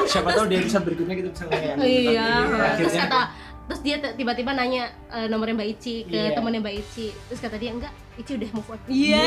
[0.08, 1.78] Siapa tahu dia bisa berikutnya kita bisa ngomong.
[1.82, 3.20] iya Tapi terus kata
[3.66, 6.34] terus dia tiba-tiba nanya eh, nomornya Mbak Ici ke Iya.
[6.34, 8.80] temennya Mbak Ici terus kata dia enggak Ici udah move on.
[8.90, 9.26] Iya.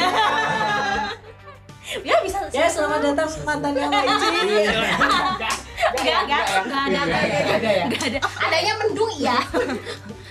[2.03, 4.29] Ya bisa Ya, selamat datang mantannya Mbak Ici.
[4.31, 5.55] enggak
[6.22, 7.38] enggak enggak ada enggak ada.
[7.40, 7.85] Enggak ada ya?
[7.87, 8.18] enggak ada.
[8.40, 9.37] Adanya mendung iya.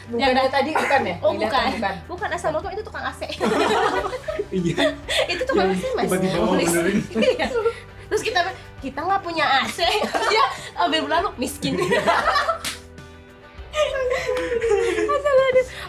[0.10, 1.16] Bukan dari tadi bukan ya?
[1.22, 1.96] Oh, Yang datang, bukan.
[2.10, 3.22] bukan asal mau itu tukang AC
[4.50, 4.76] Iya.
[5.28, 6.08] itu tukang AC mas.
[6.08, 6.98] Tiba-tiba mau benerin.
[7.14, 7.48] Iya.
[8.10, 8.40] terus kita
[8.80, 9.78] kita nggak punya AC
[10.32, 10.44] dia
[10.78, 11.76] ambil berlalu miskin.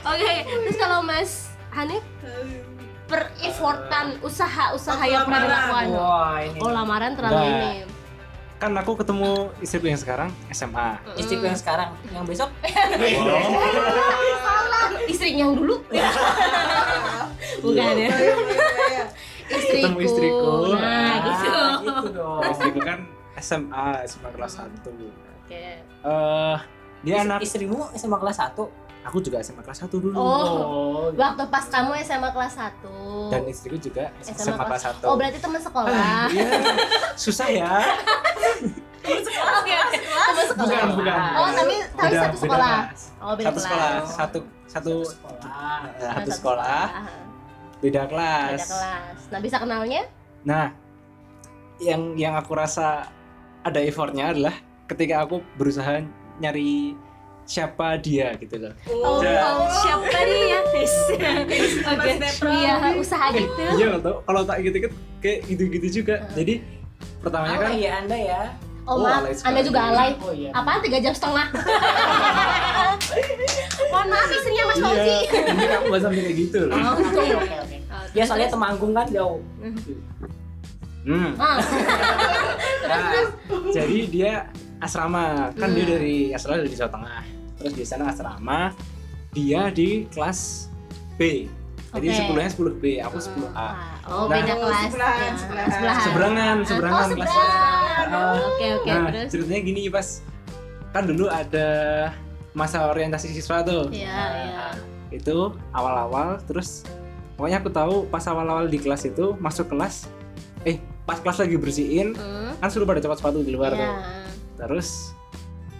[0.00, 2.02] Oke terus kalau mas Hanif
[3.06, 5.86] per effortan usaha-usaha yang pernah dilakukan.
[5.90, 6.58] Wah, ini.
[6.62, 7.70] oh lamaran terlalu ini.
[8.60, 11.00] Kan aku ketemu istriku yang sekarang SMA.
[11.16, 12.52] Istriku yang sekarang, yang besok?
[14.44, 14.86] Salah.
[15.08, 15.80] Istrinya yang dulu.
[17.60, 18.08] Bukan ya.
[19.50, 20.52] istriku, Ketemu istriku.
[20.76, 21.48] nah gitu.
[21.50, 22.42] Ah, gitu dong.
[22.46, 22.98] Istriku kan
[23.40, 24.70] SMA, SMA kelas 1.
[24.86, 25.64] oke.
[26.04, 26.56] Eh,
[27.02, 28.60] dia Is- anak Istrimu SMA kelas 1?
[29.00, 30.12] Aku juga SMA kelas 1 dulu.
[30.12, 31.08] Oh.
[31.10, 35.02] waktu pas kamu SMA kelas 1 Dan istriku juga SMA SMA, kelas 1.
[35.02, 36.48] oh berarti teman sekolah Iya.
[37.16, 37.70] Susah ya.
[39.00, 41.20] oke oke teman sekolah Bukan, bukan.
[41.34, 42.76] oh tapi tapi Beda- satu sekolah
[43.18, 45.80] oh beda Satu kelas sekolah, satu satu sekolah.
[45.90, 46.82] eh, satu sekolah,
[47.80, 48.58] beda kelas.
[48.58, 50.02] beda kelas nah bisa kenalnya
[50.40, 50.72] Nah,
[51.78, 53.04] yang yang aku rasa
[53.60, 56.00] ada effortnya adalah ketika aku berusaha
[56.36, 56.96] nyari
[57.50, 58.72] siapa dia gitu loh.
[58.86, 60.94] oh, Ja- oh siapa dia Tis.
[61.82, 62.10] oke
[62.54, 64.76] iya usaha gitu Iya tahu kalau tak gitu
[65.18, 66.22] kayak gitu-gitu juga.
[66.30, 66.62] Jadi
[67.18, 68.42] pertamanya kan Alay ya Anda ya.
[68.80, 70.50] oh, Oh, maaf anda juga alay Oh iya.
[70.52, 71.46] apaan tiga jam setengah
[73.86, 76.74] mohon maaf istrinya mas Fauzi iya, ini aku sampai kayak gitu loh.
[76.74, 77.76] oh gitu Oke, oke, oke.
[78.12, 79.40] Ya soalnya Temanggung kan jauh.
[81.00, 81.32] Hmm.
[81.34, 81.58] ah,
[82.82, 82.98] Nah,
[83.76, 84.30] jadi dia
[84.78, 85.92] asrama kan dia Hmm.
[85.92, 87.20] dari asalnya dari Jawa Tengah.
[87.60, 88.72] Terus di sana asrama
[89.30, 90.72] dia di kelas
[91.14, 91.46] B.
[91.90, 92.16] Jadi Oke.
[92.16, 93.70] sepuluhnya 10 B, aku 10 A.
[94.06, 94.28] oh Nah.
[94.30, 95.30] beda Oh, kelas sebelahan, ya.
[95.34, 95.70] sebelahan.
[95.70, 97.30] sebelahan Seberangan, oh seberangan kelas.
[97.30, 98.34] seberangan Ah.
[98.40, 100.06] oke oke nah, terus ceritanya gini pas
[100.88, 101.68] kan dulu ada
[102.52, 103.86] masa orientasi siswa tuh.
[103.90, 104.64] Iya, iya.
[105.12, 106.82] Itu awal-awal terus
[107.34, 110.10] pokoknya aku tahu pas awal-awal di kelas itu masuk kelas
[110.64, 112.54] eh pas kelas lagi bersihin Hmm.
[112.56, 113.78] kan suruh pada copot sepatu di luar Iya.
[113.80, 113.92] tuh.
[114.58, 115.10] Terus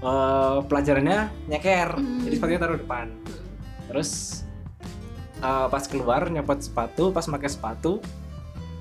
[0.00, 1.90] eh, pelajarannya nyeker.
[1.96, 2.24] Hmm.
[2.24, 3.06] Jadi sepatunya taruh depan.
[3.92, 4.42] Terus
[5.40, 8.00] eh, pas keluar nyopot sepatu, pas pakai sepatu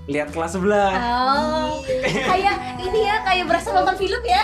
[0.10, 4.42] lihat kelas sebelah Oh, kayak ini ya, kayak berasa nonton film ya.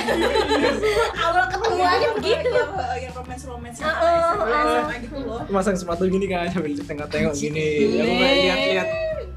[1.26, 2.54] Awal ketemuannya begitu.
[2.54, 2.70] yang,
[3.02, 4.94] yang romance romance ah.
[5.02, 7.68] gitu loh masang sepatu gini kan sambil tengok-tengok gini
[8.00, 8.88] aku kayak lihat-lihat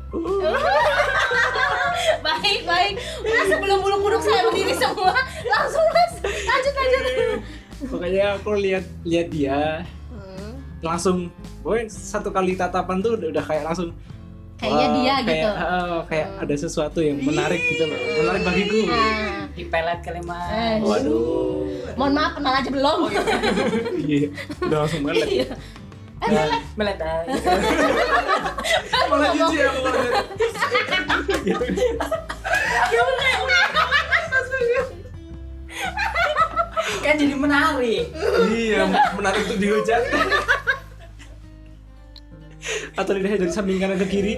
[2.26, 2.94] baik, baik.
[3.20, 5.12] Udah sebelum bulu kuduk saya berdiri semua,
[5.44, 6.12] langsung mas.
[6.24, 7.04] Lanjut, lanjut.
[7.78, 9.84] pokoknya aku lihat lihat dia.
[10.10, 11.30] Hmm, langsung
[11.62, 13.92] gue satu kali tatapan tuh udah kayak langsung
[14.58, 15.50] Kayaknya wah, dia kayak, gitu.
[15.54, 17.94] eh, kayak ada sesuatu yang menarik gitu loh.
[17.94, 18.90] Menarik bagiku.
[18.90, 20.38] Nah, di pelet kelima
[20.82, 21.94] waduh.
[21.94, 22.98] Mohon maaf kenal aja belum.
[24.02, 24.26] iya.
[24.66, 25.54] Udah langsung melet
[26.28, 26.44] Iya.
[26.76, 27.48] Melet ah, gitu.
[29.08, 30.00] malah jijik aku kalau.
[30.04, 31.64] Gitu.
[37.08, 38.04] kan jadi menarik
[38.52, 38.84] iya
[39.16, 40.02] menarik untuk dihujat
[43.00, 44.34] atau lidahnya dari samping kanan ke kiri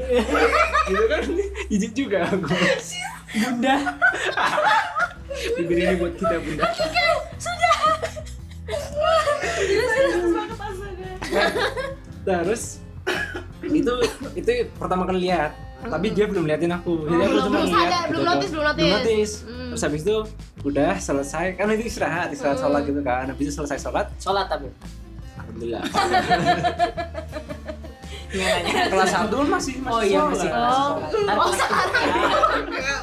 [0.87, 1.23] gitu kan
[1.67, 2.55] jijik juga aku
[3.35, 3.75] bunda
[5.59, 6.65] bibir ini buat kita bunda
[12.23, 12.79] terus
[13.63, 13.93] itu
[14.35, 15.53] itu pertama kali lihat.
[15.81, 17.09] Tapi dia belum liatin aku.
[17.09, 18.29] Jadi aku belum- cuma belum lihat sadar, belum gitu.
[18.29, 18.93] notice, belum notice.
[18.93, 19.35] notice.
[19.41, 19.69] Hmm.
[19.71, 20.17] terus habis itu
[20.63, 21.47] udah selesai.
[21.55, 23.25] Kan itu istirahat istirahat sholat gitu kan.
[23.27, 24.07] Habis itu selesai sholat.
[24.17, 24.69] Sholat tapi.
[25.39, 25.85] Alhamdulillah.
[28.31, 31.03] Nanya kelas satu masih masih oh iya masih Oh.
[31.03, 31.91] Oh, kelas
[32.63, 32.97] tiga.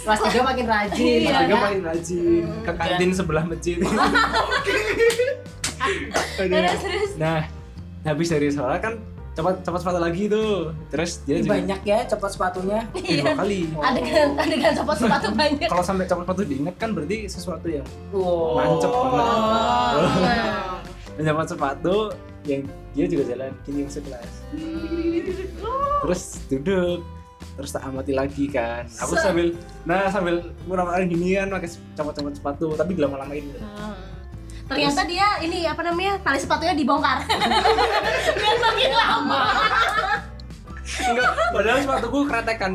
[0.00, 1.60] kelas tiga makin rajin Iya, Kelas tiga kan?
[1.60, 2.44] paling rajin.
[2.62, 3.76] Ke kantin sebelah masjid.
[6.38, 7.10] Terus, terus.
[7.16, 7.46] Nah,
[8.04, 8.94] habis dari sholat kan
[9.34, 10.70] cepat cepat sepatu lagi tuh.
[10.94, 13.60] Terus dia juga banyak ya copot sepatunya eh, dua kali.
[13.82, 15.68] Adegan, adegan copot sepatu banyak.
[15.68, 19.24] Kalau sampai cepat sepatu diinget kan berarti sesuatu yang wow Nancep banget.
[19.26, 20.78] Oh.
[21.18, 21.96] Dan cepat sepatu
[22.44, 22.62] yang
[22.94, 24.32] dia juga jalan gini masuk kelas.
[26.04, 27.00] Terus duduk
[27.54, 29.54] terus tak amati lagi kan aku sambil
[29.86, 33.94] nah sambil murah-murahin gini kan pakai copot-copot sepatu tapi dilama-lamain Hmm.
[34.64, 37.20] Ternyata dia ini apa namanya tali sepatunya dibongkar.
[38.40, 39.42] Biar makin lama.
[40.94, 42.72] Enggak, padahal sepatuku kretekan.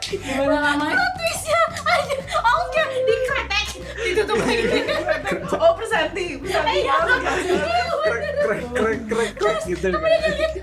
[0.00, 2.16] gimana namanya Twistnya aja.
[2.38, 3.66] Oh enggak, dikretek,
[4.00, 4.64] ditutup lagi.
[5.52, 6.94] oh persenti persenti Iya.
[8.08, 9.88] krek krek krek krek krek gitu.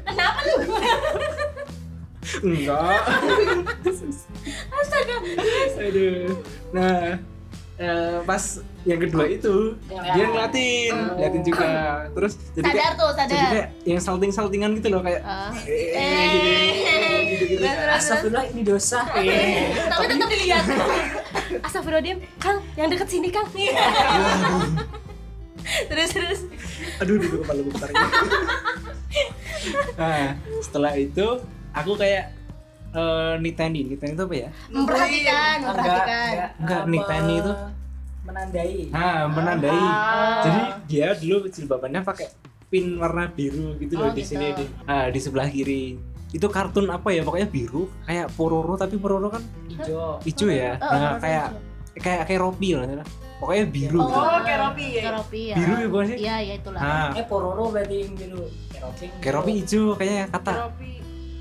[0.02, 0.56] Kenapa lu?
[2.42, 3.00] Enggak.
[4.72, 5.16] Astaga.
[5.78, 6.28] Aduh.
[6.72, 7.20] Nah,
[7.76, 8.44] eh, pas
[8.84, 11.68] yang kedua itu Yang dia ngeliatin, ngeliatin juga.
[12.12, 13.50] Terus jadi Sadar kayak tuh, jadi sadar.
[13.50, 15.52] kayak yang salting-saltingan gitu loh kayak Ah.
[15.64, 17.18] eh, Eh.
[17.26, 17.62] gitu, gitu, gitu.
[17.62, 17.96] Terus, terus, terus.
[17.98, 20.64] astagfirullah ini dosa Tapi tetap dilihat.
[21.66, 23.48] Astagfirullahaladzim, Kang, yang deket sini, Kang.
[25.90, 26.40] terus terus.
[26.98, 27.96] Aduh, duduk kepala gue ini.
[29.96, 31.42] Nah, setelah itu
[31.76, 32.32] aku kayak
[32.96, 34.50] eh niteni, niteni itu apa ya?
[34.72, 36.32] Memperhatikan, memperhatikan.
[36.32, 37.54] apa, Enggak, niteni itu.
[38.26, 39.84] menandai Nah, menandai.
[39.86, 40.42] Ah.
[40.42, 42.28] Jadi dia dulu jilbabannya pakai
[42.66, 44.34] pin warna biru gitu loh Oh, di gitu.
[44.34, 45.94] sini di, ah, di sebelah kiri.
[46.34, 47.22] Itu kartun apa ya?
[47.22, 50.74] Pokoknya biru, kayak Pororo tapi Pororo kan hijau hijau ya.
[50.82, 51.48] Oh, Nah, oh, kayak
[51.96, 53.06] kayak kayak Ropi lah.
[53.38, 54.18] Pokoknya biru gitu.
[54.18, 55.02] Oh, kayak Ropi ya?
[55.04, 55.56] Kayak Ropi ya.
[55.60, 56.18] Biru ya bukan sih?
[56.18, 56.80] Iya, iya itulah.
[56.82, 60.54] Nah, eh pororo berarti yang biru keroping kayak Ropi hijau kayaknya kata.
[60.66, 60.92] Ropi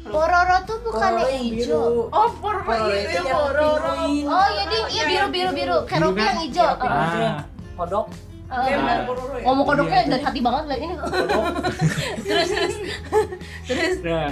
[0.04, 1.84] Pororo tuh bukannya Pororo yang hijau.
[2.06, 3.90] oh pororo Pororo itu itu yang yang pororo.
[4.26, 6.28] Oh, iya dia iya biru Ropi kan?
[6.28, 6.68] yang hijau.
[6.68, 6.86] Oh,
[7.16, 7.36] yang
[7.74, 8.06] kodok
[8.44, 9.04] oh, Iya, benar Ah.
[9.04, 10.94] pororo ya Ngomong kodoknya Iya, dari hati banget lihat ini.
[12.24, 12.76] terus terus
[13.64, 14.28] terus Nah,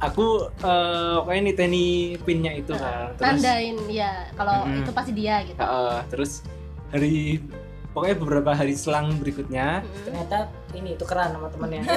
[0.00, 1.86] aku eh pokoknya niteni
[2.22, 3.10] pinnya itu kan.
[3.12, 4.80] Terus tandain ya kalau Mm-mm.
[4.80, 5.58] itu pasti dia gitu.
[5.58, 6.40] eh, terus
[6.88, 7.42] hari
[7.90, 10.02] pokoknya beberapa hari selang berikutnya Mm.
[10.04, 10.38] ternyata
[10.70, 11.82] ini tukeran sama temennya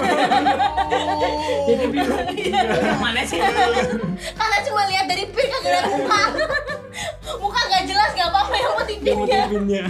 [1.64, 2.14] Jadi biru
[2.74, 3.38] yang mana sih
[4.34, 6.22] Karena cuma lihat dari pin kagak lihat muka.
[7.38, 9.44] muka gak jelas gak apa-apa yang penting yang pinnya.
[9.48, 9.84] pinnya.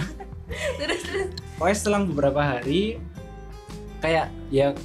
[0.76, 1.26] Terus terus.
[1.54, 3.00] Pokoknya selang beberapa hari
[3.98, 4.76] kayak ya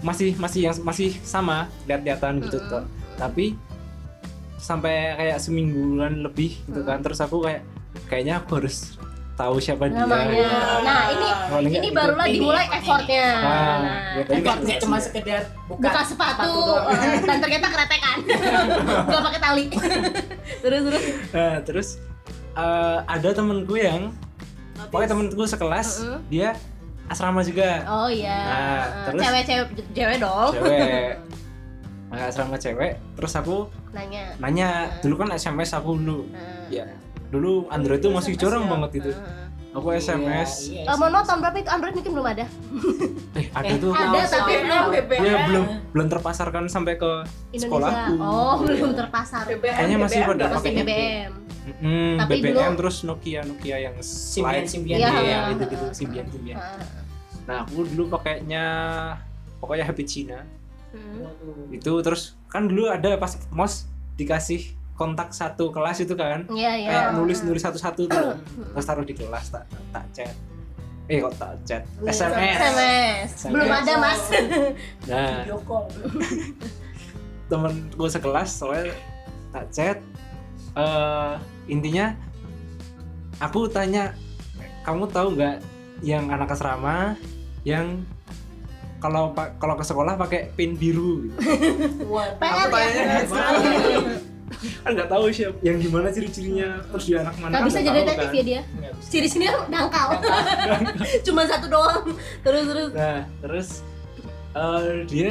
[0.00, 2.70] masih masih yang masih sama lihat-lihatan gitu Mm-mm.
[2.72, 2.84] tuh.
[3.14, 3.54] Tapi
[4.56, 6.98] sampai kayak semingguan lebih gitu kan.
[6.98, 7.62] Terus aku kayak
[8.04, 8.98] kayaknya aku harus
[9.34, 9.98] tahu siapa dia.
[10.00, 10.48] Namanya.
[10.80, 11.90] Nah, ini nggak ini gitu.
[11.92, 12.76] barulah Ini, dimulai ini.
[12.76, 13.26] effortnya.
[13.34, 16.84] Nah, Nah, ya tadi Nggak, kan nggak cuma sekedar buka, buka sepatu, doang.
[16.88, 18.18] eh, dan ternyata keretekan.
[19.10, 19.64] Gak pakai tali.
[20.62, 21.02] terus terus.
[21.30, 21.88] Nah, terus
[22.54, 24.14] eh, ada temenku yang
[24.86, 26.18] pokoknya temenku sekelas Mm-mm.
[26.26, 26.54] dia
[27.04, 28.38] asrama juga Oh iya.
[28.38, 30.50] Nah, Eh, terus- Cewek-cewek cewek dong.
[30.52, 31.10] cewek
[32.10, 34.30] nah, asrama cewek terus aku Nanya.
[34.38, 34.98] nanya Hmm.
[35.02, 36.66] dulu kan SMS aku dulu Nah.
[36.68, 36.86] ya
[37.28, 38.70] dulu Android itu masih jarang ya.
[38.70, 39.10] banget itu.
[39.74, 41.66] Aku SMS Iya, iya, Eh, mohon maaf tahun berapa itu?
[41.68, 42.46] Android mungkin belum ada.
[43.34, 43.90] Eh ada Eh, tuh.
[43.90, 44.84] ada, tapi belum.
[44.88, 45.20] BBM.
[45.20, 47.10] ya belum belum terpasarkan sampai ke
[47.50, 47.58] Indonesia.
[47.58, 48.14] sekolahku.
[48.16, 49.42] Oh belum terpasar.
[49.44, 51.30] BBM, Kayaknya masih BBM pada pakai BBM
[51.64, 54.96] Mm, Tapi BBM dulu- terus Nokia Nokia yang slide Symbian.
[54.96, 55.38] Iya, Iya, iya.
[55.50, 56.56] itu gitu Symbian Symbian.
[56.56, 56.76] Ah,
[57.42, 58.64] nah aku dulu pakainya
[59.58, 60.44] pokoknya HP Cina.
[60.92, 61.24] Hmm.
[61.68, 66.46] Itu terus kan dulu ada pas mos dikasih kontak satu kelas itu kan.
[66.50, 66.88] Iya iya.
[66.90, 68.38] Kayak nulis nulis satu satu tuh.
[68.74, 70.34] Terus taruh di kelas tak tak chat.
[71.10, 71.82] Eh kok tak chat?
[72.06, 74.22] SMS SMS belum ada mas.
[75.10, 75.44] Nah.
[75.44, 75.86] Video call.
[77.50, 78.94] temenku sekelas soalnya
[79.50, 79.98] tak chat.
[80.78, 81.34] Eh
[81.68, 82.14] intinya
[83.42, 84.14] aku tanya
[84.86, 85.58] kamu tahu nggak
[86.06, 87.18] yang anak asrama
[87.64, 88.04] yang
[89.02, 91.28] kalau kalau ke sekolah pakai pin biru?
[91.28, 91.36] Gitu.
[92.40, 93.20] PR Aku ya?
[93.28, 94.16] Gimana?
[94.82, 97.50] kan nggak tahu siapa yang gimana ciri-cirinya terus dia anak mana?
[97.50, 98.38] Nggak kan bisa jadi detektif kan.
[98.38, 98.60] ya dia.
[99.04, 100.08] Ciri sini dangkal
[101.26, 102.04] cuma satu doang.
[102.42, 102.90] Terus terus.
[102.94, 103.68] Nah terus
[104.54, 105.30] eh, dia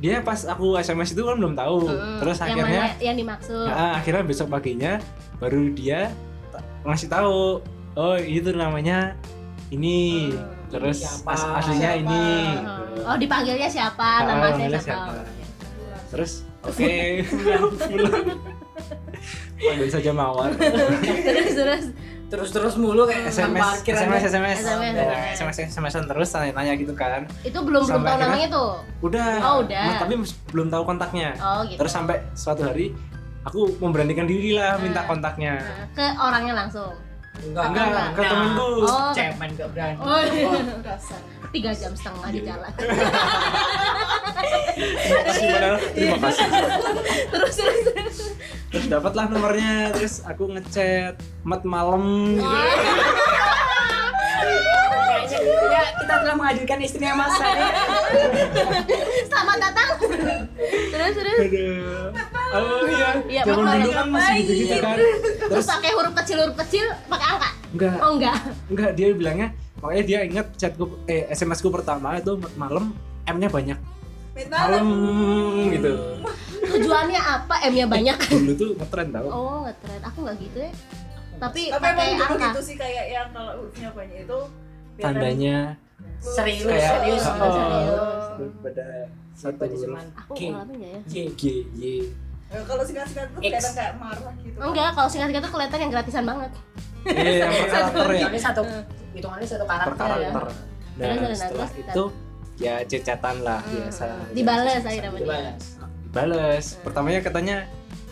[0.00, 1.84] dia pas aku SMS itu kan belum tahu.
[1.86, 3.66] Hmm, terus yang akhirnya mana yang dimaksud?
[3.68, 4.92] Nah, akhirnya besok paginya
[5.36, 6.08] baru dia
[6.84, 7.60] ngasih tahu
[7.96, 9.12] oh itu namanya
[9.68, 10.30] ini.
[10.32, 10.56] Hmm.
[10.70, 11.34] terus Siapa?
[11.34, 12.02] as- aslinya Siapa?
[12.06, 12.24] ini
[13.02, 14.08] oh dipanggilnya siapa?
[14.22, 15.10] Nama saya panggilnya siapa?
[15.10, 15.22] siapa.
[16.14, 16.32] terus
[16.64, 16.92] oke.
[17.88, 18.26] Pulang.
[19.60, 20.50] Panggil saja mawar.
[20.56, 21.84] Terus terus.
[22.30, 24.22] Terus terus mulu kayak SMS parkir SMS.
[24.30, 24.94] SMS SMS.
[24.94, 27.26] Ya, SMS SMS terus tanya-tanya gitu kan.
[27.42, 28.70] Itu belum belum tahu namanya tuh?
[29.02, 29.30] Udah.
[29.42, 29.84] Oh, udah.
[29.90, 30.14] Nah, tapi
[30.54, 31.34] belum tahu kontaknya.
[31.42, 31.82] Oh gitu.
[31.82, 32.94] Terus sampai suatu hari
[33.42, 35.10] aku memberanikan diri lah minta Nah.
[35.10, 35.58] kontaknya.
[35.58, 36.94] Nah, ke orangnya langsung
[37.40, 38.08] Enggak, enggak enggak.
[38.12, 39.12] ke temenku Oh.
[39.16, 39.96] Cemen gak berani.
[40.00, 40.50] oh iya.
[41.50, 42.72] Tiga jam setengah di jalan.
[44.70, 46.46] Terima kasih padahal terima kasih.
[47.30, 48.16] Terus terus terus.
[48.70, 49.90] Terus dapatlah nomornya.
[49.90, 51.18] Terus aku ngechat.
[51.42, 52.38] Mat malam.
[52.38, 53.29] Gitu
[55.42, 57.62] ya, kita telah menghadirkan istrinya Mas Sani.
[59.26, 59.88] selamat datang.
[60.90, 61.38] Terus terus.
[61.40, 62.08] Aduh.
[62.50, 64.96] Oh iya, Iya, zaman dulu kan masih gitu-gitu kan.
[64.98, 65.66] terus Terus?
[65.70, 68.36] pakai huruf kecil huruf kecil pakai angka enggak, oh enggak.
[68.66, 69.48] Enggak dia bilangnya
[69.78, 72.90] makanya dia ingat chatku eh SMS ku pertama itu malam
[73.24, 73.78] M-nya banyak.
[74.50, 74.86] Malam
[75.70, 75.92] gitu.
[76.60, 77.54] tujuannya apa?
[77.62, 79.28] M nya banyak Dulu tuh ngetren tau.
[79.28, 80.72] oh nggak keren aku nggak gitu ya.
[81.38, 84.38] Tapi Tapi pakai emang dulu gitu sih kayak yang kalau hurufnya banyak itu
[85.00, 85.56] Tandanya
[86.20, 87.24] Serius, kayak serius.
[87.24, 87.40] Oh.
[87.40, 88.86] oh, pada
[89.32, 90.40] satu huruf aku G.
[90.76, 91.14] ya J.
[91.32, 91.84] G Y.
[92.50, 94.56] Eh, kalau singkat-singkat tuh kelihatan kayak marah gitu.
[94.58, 96.50] enggak kalau singkat-singkat tuh kelihatan yang gratisan banget
[97.00, 98.18] Eh, yang karakter ya.
[98.20, 98.62] Hitungannya satu,
[99.14, 99.96] hitungannya satu Per karakter.
[99.96, 100.44] karakter.
[101.00, 102.04] Terus, Nah, setelah itu
[102.58, 103.72] ya cecatan lah Hmm.
[103.72, 104.04] biasa.
[104.36, 105.16] Dibales aja namanya.
[105.16, 105.62] Dibalas.
[106.04, 106.66] Dibales.
[106.84, 107.56] Pertamanya katanya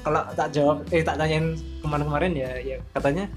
[0.00, 3.28] kalau tak jawab eh tak tanyain kemarin-kemarin ya ya katanya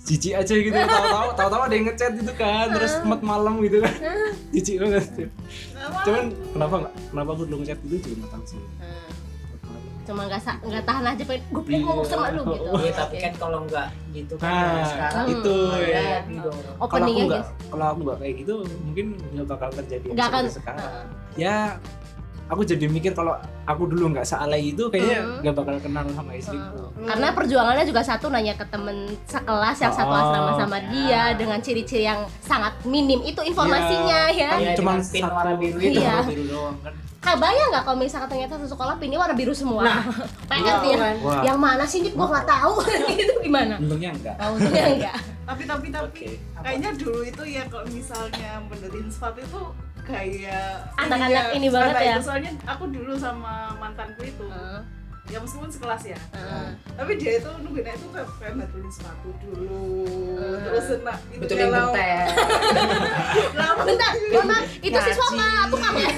[0.00, 3.94] jijik aja gitu tahu-tahu tahu-tahu ada yang ngechat gitu kan terus mat malam gitu kan.
[4.50, 5.04] Jijik banget.
[6.02, 8.60] Cuman kenapa nggak kenapa aku belum ngechat gitu juga nggak tahu sih.
[10.00, 12.66] Cuma nggak nggak tahan aja pengen gue pengen ngomong sama lu gitu.
[12.74, 16.02] Iya, tapi kan kalau enggak gitu kan Nah, sekarang itu ya.
[16.26, 16.50] gitu.
[16.50, 20.26] kalau aku openingnya nggak guys kalau aku nggak kayak gitu mungkin nggak bakal terjadi Nggak
[20.26, 20.42] akan.
[20.50, 20.92] sekarang.
[21.38, 21.56] Ya
[22.50, 23.32] aku jadi mikir kalau
[23.62, 25.38] aku dulu nggak sealai itu kayaknya Hmm.
[25.40, 27.06] nggak bakal kenal sama istriku Hmm.
[27.06, 30.84] karena perjuangannya juga satu nanya ke temen sekelas yang satu Oh, asrama sama ya.
[30.88, 35.54] dia dengan ciri-ciri yang sangat minim itu informasinya ya kan Iya, cuma pin satu warna
[35.54, 35.96] biru itu.
[35.96, 36.10] Iya.
[36.12, 39.84] warna biru doang kan kebayang nggak kalau misalkan ternyata satu sekolah pinnya warna biru semua
[39.84, 40.02] Nah,
[40.50, 41.14] PR Iya, dia kan.
[41.20, 42.12] wah yang mana sih Dik?
[42.14, 42.74] gua nggak tahu
[43.22, 46.28] itu gimana untungnya enggak tahu untungnya enggak tapi tapi tapi Oke.
[46.58, 49.62] kayaknya dulu itu ya kalau misalnya benerin sepatu itu
[50.10, 52.12] kayak Anak-anak ininya, ini banget ya.
[52.12, 52.22] itu.
[52.22, 54.80] soalnya aku dulu sama mantanku itu Heeh,
[55.26, 56.66] ya meskipun sekelas ya heeh.
[56.92, 59.86] tapi dia itu nungguin itu kayak kayak betulin sepatu dulu
[60.32, 60.56] Hmm.
[60.64, 62.26] terus enak itu Betulin kalau- genteng.
[63.52, 66.08] lama bentar maaf itu siswa apa tukang ya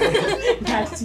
[0.62, 1.05] Gaji.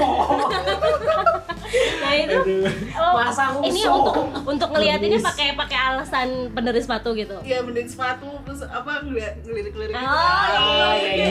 [2.02, 2.64] nah itu aduh.
[2.98, 4.14] oh, Masa ini untuk
[4.46, 5.28] untuk ngeliatinnya Terus.
[5.30, 7.36] pakai pakai alasan benerin sepatu gitu?
[7.46, 10.06] Iya benerin sepatu terus apa ngeliat ngelirik-ngelirik gitu.
[10.10, 11.26] Oh, iya, iya,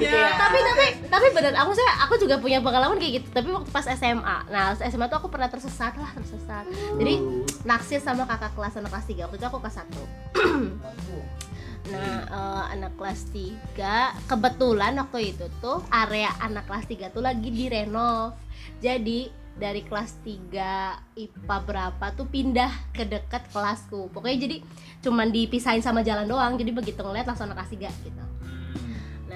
[0.00, 0.18] iya.
[0.38, 3.28] tapi tapi tapi bener aku saya aku juga punya pengalaman kayak gitu.
[3.30, 6.64] Tapi waktu pas SMA nah SMA tuh aku pernah tersesat lah tersesat.
[6.98, 7.14] Jadi
[7.62, 9.92] naksir sama kakak kelas anak kelas 3 waktu itu aku kelas 1
[11.90, 17.48] nah eh, anak kelas 3 kebetulan waktu itu tuh area anak kelas 3 tuh lagi
[17.50, 18.38] direnov.
[18.78, 24.08] Jadi dari kelas 3 IPA berapa tuh pindah ke dekat kelasku.
[24.14, 24.56] Pokoknya jadi
[25.02, 26.54] cuman dipisahin sama jalan doang.
[26.54, 28.31] Jadi begitu ngeliat langsung anak kelas 3 gitu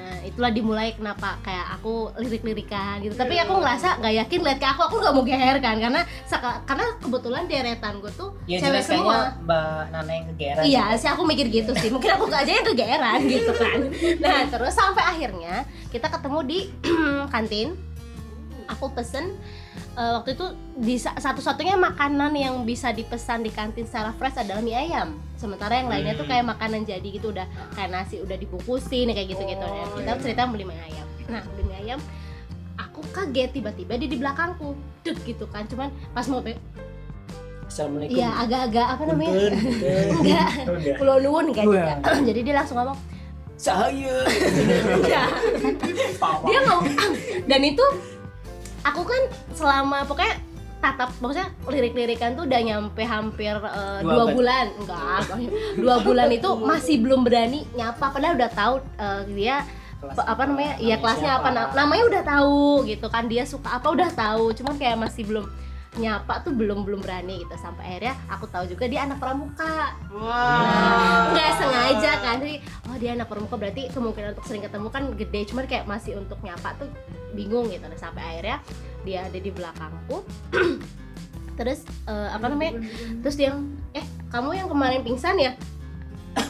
[0.06, 3.18] Nah, itulah dimulai kenapa kayak aku lirik-lirikan gitu.
[3.18, 6.00] Tapi aku ngerasa nggak yakin lihat ke aku, aku nggak mau geher kan karena
[6.62, 9.34] karena kebetulan deretan gue tuh Ya cewek semua.
[9.42, 10.62] Mbak Nana yang kegeran.
[10.62, 11.90] Iya sih aku mikir gitu sih.
[11.90, 13.80] Mungkin aku aja yang kegeeran gitu kan.
[14.22, 16.58] Nah terus sampai akhirnya kita ketemu di
[17.34, 17.74] kantin.
[18.70, 19.34] Aku pesen
[19.96, 24.60] eh, waktu itu di sa- satu-satunya makanan yang bisa dipesan di kantin secara fresh adalah
[24.60, 25.08] mie ayam.
[25.34, 26.32] Sementara yang lainnya tuh Hmm.
[26.32, 29.60] kayak makanan jadi gitu udah kayak nasi udah dibungkusin kayak gitu-gitu.
[29.60, 30.20] Dan Oh, kita iya.
[30.20, 31.06] cerita beli mie ayam.
[31.26, 32.00] Nah beli mie ayam
[32.76, 34.72] aku kaget tiba-tiba dia di belakangku
[35.02, 36.60] dek gitu kan cuman pas mau be-
[37.66, 38.14] Assalamualaikum.
[38.14, 39.32] ya agak-agak apa namanya
[40.14, 40.96] enggak Udah.
[40.96, 42.20] pulau nuwun kayak gitu.
[42.22, 42.98] jadi dia langsung ngomong
[43.56, 44.16] Saya.
[44.92, 45.28] enggak
[46.42, 46.84] dia ngomong
[47.42, 47.84] dan itu
[48.86, 50.36] aku kan selama pokoknya
[50.76, 54.66] tatap maksudnya lirik-lirikan tuh udah nyampe hampir eh, Dua dua bulan.
[54.76, 55.20] enggak
[55.82, 59.56] dua bulan itu masih belum berani nyapa padahal udah tahu eh, dia
[59.96, 61.40] Kelas apa namanya iya kelasnya siapa?
[61.40, 65.24] apa na- namanya udah tahu gitu kan dia suka apa udah tahu cuman kayak masih
[65.24, 65.48] belum
[65.96, 67.54] nyapa tuh belum belum berani gitu.
[67.58, 69.96] Sampai akhirnya aku tahu juga dia anak pramuka.
[70.12, 71.32] Wah.
[71.32, 72.56] nggak sengaja kan jadi
[72.88, 75.40] oh dia anak pramuka berarti kemungkinan untuk sering ketemu kan gede.
[75.48, 76.88] Cuman kayak masih untuk nyapa tuh
[77.32, 77.84] bingung gitu.
[77.84, 78.58] Nah, sampai akhirnya
[79.04, 80.24] dia ada di belakangku.
[81.58, 82.84] Terus eh, apa namanya?
[83.24, 83.56] Terus dia
[83.96, 85.52] eh kamu yang kemarin pingsan ya?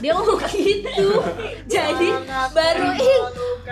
[0.02, 1.22] Dia ngomong gitu.
[1.70, 2.08] Jadi
[2.50, 3.20] baru ih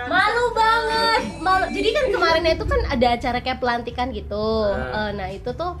[0.03, 1.19] malu banget.
[1.39, 1.65] malu.
[1.71, 4.47] Jadi kan kemarin itu kan ada acara kayak pelantikan gitu.
[4.75, 5.09] Ah.
[5.09, 5.79] Eh, nah itu tuh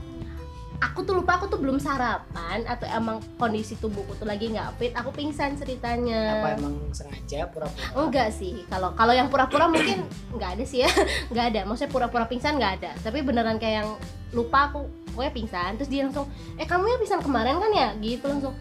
[0.79, 4.93] aku tuh lupa aku tuh belum sarapan atau emang kondisi tubuhku tuh lagi nggak fit
[4.95, 6.43] aku pingsan ceritanya.
[6.43, 7.87] Apa emang sengaja pura-pura?
[7.95, 8.63] enggak sih.
[8.71, 10.89] Kalau kalau yang pura-pura mungkin nggak ada sih ya.
[11.31, 11.59] Nggak ada.
[11.67, 12.91] Maksudnya pura-pura pingsan nggak ada.
[13.03, 13.89] Tapi beneran kayak yang
[14.31, 15.71] lupa aku pokoknya pingsan.
[15.79, 17.89] Terus dia langsung eh kamu yang pingsan kemarin kan ya?
[17.99, 18.55] Gitu langsung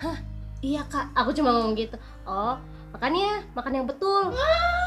[0.00, 0.18] hah?
[0.64, 1.12] Iya kak.
[1.12, 2.56] Aku cuma ngomong gitu oh
[2.94, 4.30] makannya makan yang betul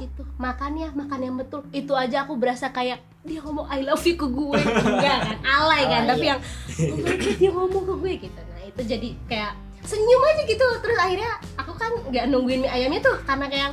[0.00, 0.22] gitu.
[0.36, 1.60] Makannya makan yang betul.
[1.70, 4.60] Itu aja aku berasa kayak dia ngomong I love you ke gue.
[4.88, 5.36] Enggak kan?
[5.44, 6.02] Alay kan?
[6.02, 6.30] Oh, tapi iya.
[6.32, 6.96] yang oh
[7.36, 8.12] dia ngomong ke gue?
[8.24, 8.40] Gitu.
[8.40, 10.66] Nah itu jadi kayak senyum aja gitu.
[10.80, 13.70] Terus akhirnya aku kan nggak nungguin mie ayamnya tuh karena kayak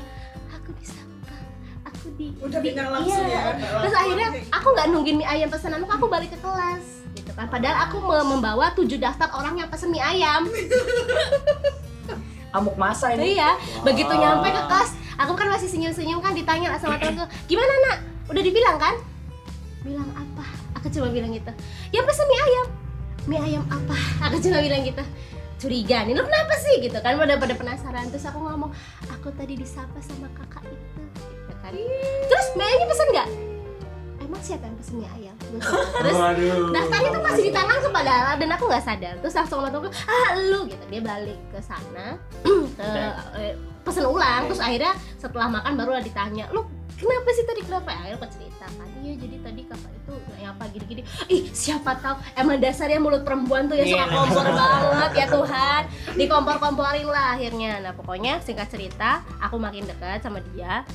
[0.52, 1.36] aku disapa
[1.86, 3.56] aku di Udah di- langsung iya.
[3.56, 3.80] ya.
[3.80, 6.84] terus akhirnya aku nggak nungguin mie ayam pesananku aku balik ke kelas
[7.16, 7.48] gitu kan.
[7.48, 10.44] Padahal aku me- membawa tujuh daftar orang yang pesen mie ayam.
[12.52, 13.36] Amuk masa ini.
[13.36, 13.54] iya
[13.84, 17.98] begitu nyampe ke kelas aku kan masih senyum senyum kan ditanya sama temanku gimana nak?
[18.30, 18.96] Udah dibilang kan?
[19.82, 20.46] Bilang apa?
[20.78, 21.52] Aku cuma bilang gitu
[21.92, 22.68] yang pesen mie ayam.
[23.28, 23.98] Mie ayam apa?
[24.30, 25.04] Aku cuma bilang gitu
[25.58, 26.86] curiga nih lu kenapa sih?
[26.86, 28.14] Gitu kan pada pada penasaran.
[28.14, 28.72] Terus aku ngomong
[29.10, 31.02] aku tadi disapa sama kakak itu.
[31.18, 31.74] Gitu kan.
[32.30, 33.47] Terus mie ayamnya pesen nggak
[34.38, 35.36] emang siapa yang pesen mie ayam
[35.98, 36.70] terus Waduh.
[36.70, 39.14] daftarnya tuh masih di tanganku padahal dan aku nggak sadar.
[39.18, 40.84] Terus langsung sama temenku ah lu gitu.
[40.88, 42.08] Dia balik ke sana
[42.78, 42.90] ke
[43.42, 44.46] eh, pesen ulang.
[44.46, 46.62] Terus akhirnya setelah makan baru ditanya lu
[46.94, 50.64] kenapa sih tadi kenapa akhirnya aku cerita kan iya jadi tadi kakak itu kayak apa
[50.70, 51.02] gini-gini.
[51.28, 54.14] Ih siapa tahu emang dasarnya mulut perempuan tuh ya suka Iya.
[54.14, 55.82] kompor banget ya Tuhan.
[56.14, 57.72] Dikompor-komporin lah akhirnya.
[57.82, 60.86] Nah pokoknya singkat cerita aku makin dekat sama dia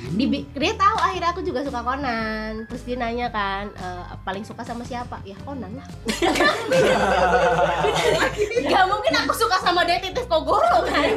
[0.00, 2.64] Dibi- dia tahu akhirnya aku juga suka Conan.
[2.66, 5.20] Terus dia nanya kan "Eh, paling suka sama siapa?
[5.22, 5.86] Ya Conan lah.
[8.64, 11.08] Gak mungkin aku suka sama detektif Kogoro kan?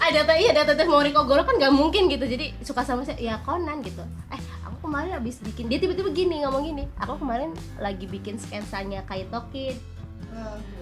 [0.00, 2.24] Ada tuh iya detektif Mori Kogoro kan gak mungkin gitu.
[2.24, 3.20] Jadi suka sama siapa?
[3.20, 4.00] Ya Conan gitu.
[4.28, 9.04] Eh aku kemarin habis bikin dia tiba-tiba gini ngomong gini aku kemarin lagi bikin sketsanya
[9.04, 9.36] Kaito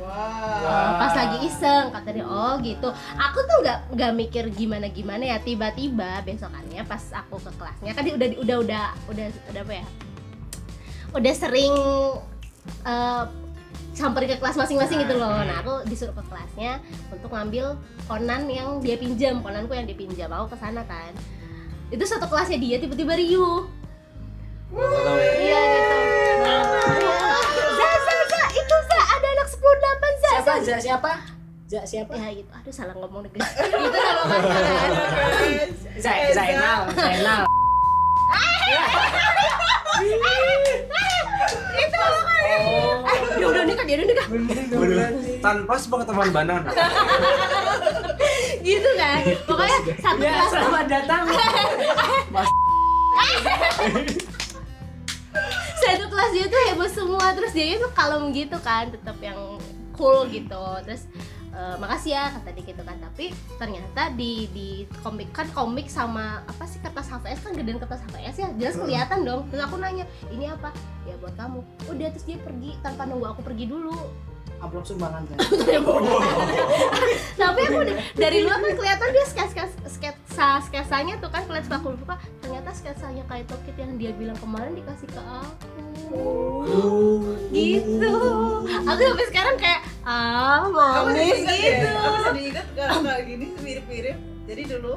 [0.02, 2.88] Eh, pas lagi iseng kata dia oh gitu.
[3.16, 5.38] Aku tuh nggak nggak mikir gimana gimana ya.
[5.40, 9.86] Tiba-tiba besokannya pas aku ke kelasnya kan dia udah udah udah udah udah apa ya?
[11.12, 11.74] Udah sering
[12.84, 13.24] eh,
[13.92, 15.40] samperin ke kelas masing-masing gitu loh.
[15.40, 16.80] Nah aku disuruh ke kelasnya
[17.12, 17.78] untuk ngambil
[18.10, 21.12] konan yang dia pinjam konanku yang dipinjam aku ke sana kan.
[21.92, 23.68] Itu satu kelasnya dia tiba-tiba riuh
[25.42, 25.98] iya gitu.
[26.42, 27.31] Nah,
[29.72, 30.52] 28 Zak siapa?
[30.62, 30.80] Zak?
[30.82, 31.12] Siapa?
[31.70, 32.12] Zak siapa?
[32.18, 32.50] Ya gitu.
[32.52, 33.30] Aduh salah ngomong deh.
[33.38, 34.62] itu nama mantan.
[36.04, 37.42] Zak Zainal, Zainal.
[41.72, 42.08] itu dia
[42.58, 43.06] oh.
[43.38, 44.26] ya udah nikah dia udah nikah.
[45.40, 46.62] Tanpa sepengetahuan banan
[48.62, 49.20] gitu kan?
[49.26, 50.50] Gitu Pokoknya satu ya, kelas.
[50.50, 51.22] selamat datang.
[52.30, 52.48] Mas
[55.82, 57.26] satu kelas dia tuh heboh semua.
[57.34, 59.58] Terus dia itu kalem gitu kan tetap yang
[59.98, 60.64] cool gitu.
[60.86, 61.10] Terus
[61.52, 62.96] eh, makasih ya kata dia gitu kan.
[63.02, 64.68] Tapi ternyata di di
[65.02, 68.48] komik kan komik sama apa sih kertas HVS kan gedean kertas HVS ya?
[68.56, 69.40] Jelas kelihatan dong.
[69.50, 70.70] Terus aku nanya ini apa?
[71.04, 71.60] Ya buat kamu.
[71.90, 74.31] Udah terus dia pergi tanpa nunggu aku pergi dulu
[74.62, 75.78] amplop sumbangan saya
[77.42, 77.78] tapi aku
[78.14, 83.26] dari luar kan kelihatan dia sketsa sketsa sketsanya tuh kan kelihatan aku buka ternyata sketsanya
[83.26, 86.24] kayak Tokit yang dia bilang kemarin dikasih ke aku.
[87.50, 88.12] Gitu.
[88.86, 93.46] Aku sampai sekarang kayak ah manis ingat gitu ya, aku sedih ingat kalau kayak gini
[93.64, 94.18] mirip-mirip.
[94.46, 94.94] Jadi dulu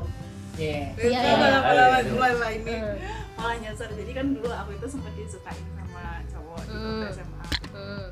[0.60, 0.92] yeah.
[1.00, 1.34] Iya, iya.
[1.40, 2.14] malah malah Iya, iya.
[2.20, 2.74] malah ini.
[2.76, 2.96] Hmm,
[3.40, 3.90] malah nyasar.
[3.96, 7.44] Jadi kan dulu aku itu sempat disukain sama cowok di waktu SMA.
[7.76, 8.06] hmm,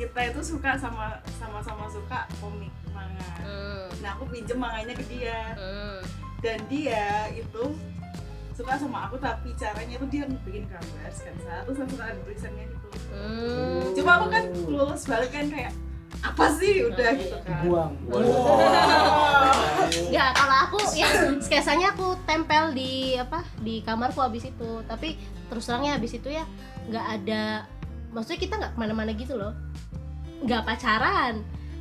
[0.00, 3.32] Kita itu suka sama sama-sama suka komik manga.
[3.44, 6.00] hmm, Nah aku pinjem manganya ke dia hmm.
[6.40, 7.64] dan dia itu
[8.56, 12.88] suka sama aku tapi caranya itu dia bikin gambar sketsa terus langsung ada tulisannya gitu.
[13.12, 13.92] Hmm.
[13.92, 15.76] Cuma aku kan lulus balik kan kayak
[16.20, 17.60] apa sih udah gitu kan.
[17.64, 17.92] buang
[20.12, 24.80] Ya kalau aku yang sketsanya aku tempel di apa di kamarku habis itu.
[24.84, 25.16] Tapi
[25.48, 26.44] terus terangnya habis itu ya
[26.88, 27.64] nggak ada,
[28.12, 29.54] maksudnya kita nggak ke mana-mana gitu loh,
[30.44, 31.34] nggak pacaran.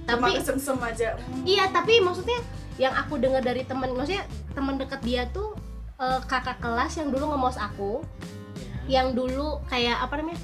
[0.09, 1.09] Cuma Tapi kesem-sem aja.
[1.15, 1.43] Hmm.
[1.45, 2.39] iya tapi maksudnya
[2.79, 4.23] yang aku dengar dari teman, maksudnya
[4.55, 5.53] teman dekat dia tuh
[5.99, 8.01] eh, kakak kelas yang dulu ngemos aku,
[8.87, 10.39] yang dulu kayak apa namanya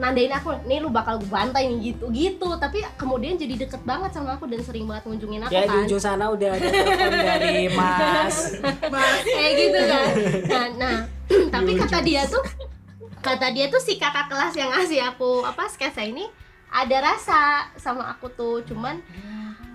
[0.00, 4.10] nandain aku nih lu bakal gue bantai nih gitu gitu tapi kemudian jadi deket banget
[4.16, 7.12] sama aku dan sering banget ngunjungin aku Ya di kan ujung sana udah ada telepon
[7.12, 8.36] dari Mas.
[9.36, 10.12] kayak gitu kan
[10.48, 10.96] nah nah
[11.54, 12.40] tapi kata dia tuh
[13.20, 16.26] kata dia tuh si kakak kelas yang ngasih aku apa sketsa ini
[16.72, 18.96] ada rasa sama aku tuh cuman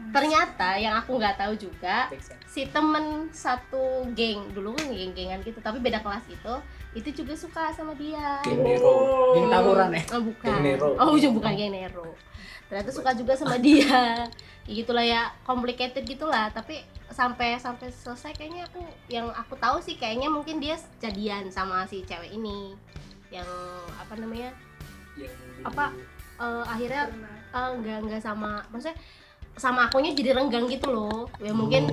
[0.10, 2.10] ternyata yang aku nggak tahu juga
[2.50, 6.54] si temen satu geng dulu kan geng-gengan gitu tapi beda kelas itu
[6.98, 8.42] itu juga suka sama dia.
[8.42, 9.38] Geng Nero.
[9.38, 10.04] geng tawuran ya?
[10.18, 10.50] Oh bukan.
[10.50, 10.90] Geng Nero.
[10.98, 12.18] oh ujung bukan geng Nero.
[12.66, 14.26] Ternyata suka juga sama dia.
[14.68, 19.96] Ya gitulah ya complicated gitulah tapi sampai sampai selesai kayaknya aku yang aku tahu sih
[19.96, 22.74] kayaknya mungkin dia jadian sama si cewek ini.
[23.30, 23.48] Yang
[24.02, 24.52] apa namanya?
[25.64, 25.94] Apa
[26.38, 27.04] eh, akhirnya
[27.54, 28.98] eh, nggak nggak sama maksudnya
[29.58, 31.26] sama akunya jadi renggang gitu loh.
[31.42, 31.90] Ya mungkin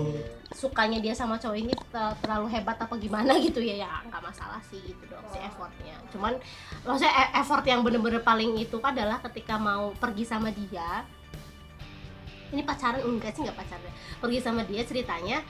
[0.53, 4.61] sukanya dia sama cowok ini te- terlalu hebat apa gimana gitu ya ya nggak masalah
[4.69, 5.97] sih gitu dong si effortnya.
[6.13, 6.37] Cuman
[6.85, 11.09] maksudnya e- effort yang bener-bener paling itu adalah ketika mau pergi sama dia.
[12.53, 13.01] Ini pacaran?
[13.03, 13.91] Enggak sih nggak pacaran.
[14.21, 15.41] Pergi sama dia ceritanya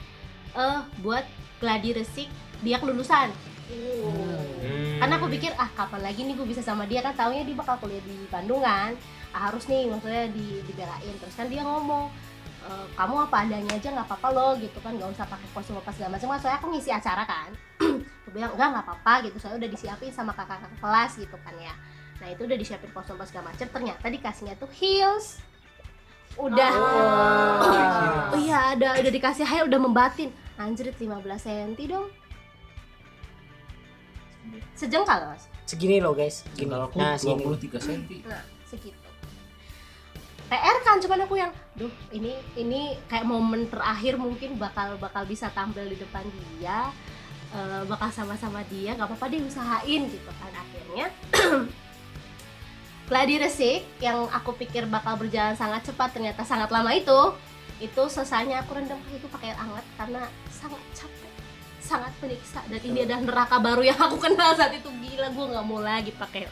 [0.55, 1.27] eh buat
[1.59, 2.31] gladi resik
[2.63, 3.27] dia kelulusan
[3.65, 5.01] Hmm.
[5.01, 7.01] karena aku pikir ah kapan lagi nih gue bisa sama dia?
[7.01, 8.93] Kan taunya dia bakal kuliah di Bandung kan.
[9.33, 11.13] Ah, harus nih maksudnya di dibelain.
[11.17, 12.13] Terus kan dia ngomong
[12.65, 14.93] "E, kamu apa adanya aja nggak apa-apa loh gitu kan.
[14.93, 16.27] Nggak usah pakai kostum apa segala macam.
[16.37, 17.49] Soalnya aku ngisi acara kan.
[18.25, 19.37] Aku bilang enggak nggak apa-apa gitu.
[19.41, 21.73] Soalnya udah disiapin sama kakak-kakak kelas gitu kan ya.
[22.21, 23.67] Nah itu udah disiapin kostum apa segala macam.
[23.69, 25.41] Ternyata dikasihnya tuh heels.
[26.37, 26.73] Udah.
[26.73, 30.29] Oh, iya ada udah dikasih heels udah membatin.
[30.55, 32.07] Anjrit 15 cm dong
[34.75, 36.45] sejengkal mas Segini loh guys.
[36.53, 36.69] Gini.
[36.69, 37.41] Kalau aku Nah, segini.
[37.41, 38.01] 23 cm.
[38.29, 39.01] Nah, segitu.
[40.45, 45.49] PR kan cuman aku yang, duh ini ini kayak momen terakhir mungkin bakal bakal bisa
[45.49, 46.93] tampil di depan dia,
[47.49, 51.09] eh, bakal sama-sama dia, nggak apa-apa deh usahain gitu kan akhirnya.
[53.09, 57.33] Gladi resik yang aku pikir bakal berjalan sangat cepat ternyata sangat lama itu
[57.81, 60.21] itu selesainya aku rendam itu pakai air hangat karena
[60.53, 61.24] sangat capek
[61.85, 64.89] sangat menyiksa dan ini adalah neraka baru yang aku kenal saat itu.
[64.89, 66.49] Gila gue nggak mau lagi pakai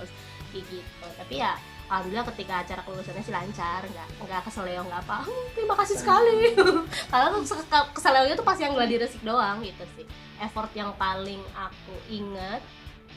[0.53, 1.05] kayak gitu.
[1.17, 1.57] Tapi ya
[1.89, 5.17] alhamdulillah ketika acara kelulusannya sih lancar nggak nggak keseleo nggak apa.
[5.25, 6.53] "Hmm, terima kasih sekali.
[7.11, 10.05] Kalau tuh ke- keseleonya tuh pas yang gladi resik doang gitu sih.
[10.37, 12.61] Effort yang paling aku inget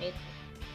[0.00, 0.24] itu.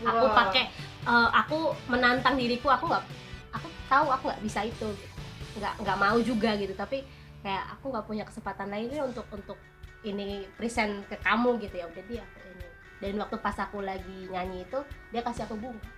[0.02, 0.70] Aku pakai
[1.06, 3.06] eh, aku menantang diriku aku nggak
[3.52, 5.18] aku tahu aku nggak bisa itu gitu.
[5.58, 6.74] nggak nggak mau juga gitu.
[6.74, 7.02] Tapi
[7.42, 9.58] kayak aku nggak punya kesempatan lainnya untuk untuk
[10.04, 11.86] ini present ke kamu gitu ya.
[11.86, 12.66] Udah dia ini.
[13.02, 14.80] Dan waktu pas aku lagi nyanyi itu
[15.10, 15.90] dia kasih aku bunga.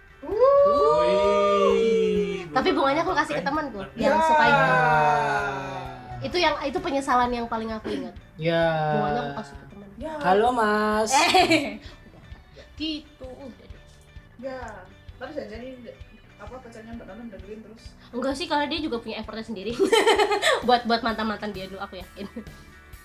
[1.13, 4.63] Wih, tapi bunganya aku kasih ke temanku yang suka itu
[6.23, 8.15] itu yang itu penyesalan yang paling aku ingat.
[8.39, 8.95] Ya.
[8.95, 11.11] bunganya aku kasih ke teman Ya, Halo Mas.
[11.11, 11.77] eh
[12.07, 12.23] udah.
[12.79, 13.81] Gitu udah deh.
[14.39, 14.59] ya.
[15.19, 15.91] Tapi jangan ini
[16.39, 17.83] apa pacarnya Mbak Nana dengerin terus.
[18.09, 19.71] enggak sih karena dia juga punya effortnya sendiri.
[20.67, 22.31] Buat buat mantan mantan dia dulu aku yakin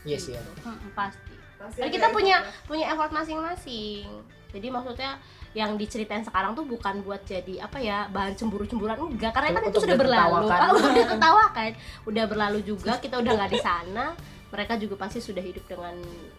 [0.07, 0.43] Yes ya.
[0.63, 2.65] Hmm, pasti Pasti Karena ada kita punya lah.
[2.71, 4.07] punya effort masing-masing.
[4.49, 5.19] Jadi maksudnya
[5.53, 9.79] yang diceritain sekarang tuh bukan buat jadi apa ya bahan cemburu-cemburuan enggak karena kan itu
[9.83, 10.47] sudah berlalu.
[10.49, 11.71] Ah, udah tertawakan,
[12.07, 14.15] udah berlalu juga kita udah nggak di sana.
[14.49, 15.93] Mereka juga pasti sudah hidup dengan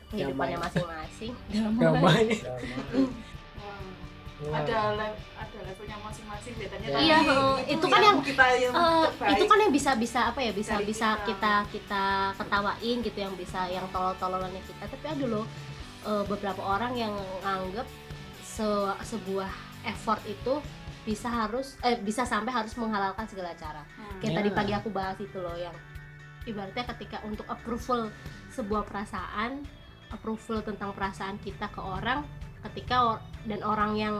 [0.10, 0.66] kehidupannya Damai.
[0.66, 1.34] masing-masing.
[1.54, 2.26] Damai.
[4.42, 6.94] Ada le- ada levelnya masing-masing bedanya Ya.
[6.94, 7.56] tadi Iya, heeh.
[7.70, 9.32] itu kan yang, kita yang Eh, terbaik.
[9.36, 11.28] itu kan yang bisa bisa apa ya bisa Dari bisa kita.
[11.28, 15.44] kita kita ketawain gitu yang bisa yang tolol-tololannya kita tapi ada loh
[16.02, 17.12] eh, beberapa orang yang
[17.42, 17.84] nganggep
[18.40, 19.52] se- sebuah
[19.86, 20.64] effort itu
[21.02, 23.84] bisa harus eh bisa sampai harus menghalalkan segala cara
[24.18, 24.38] kayak Ya.
[24.38, 25.76] tadi pagi aku bahas itu loh yang
[26.46, 28.08] ibaratnya ketika untuk approval
[28.50, 29.64] sebuah perasaan
[30.10, 32.24] approval tentang perasaan kita ke orang
[32.62, 34.16] ketika or- dan orang yang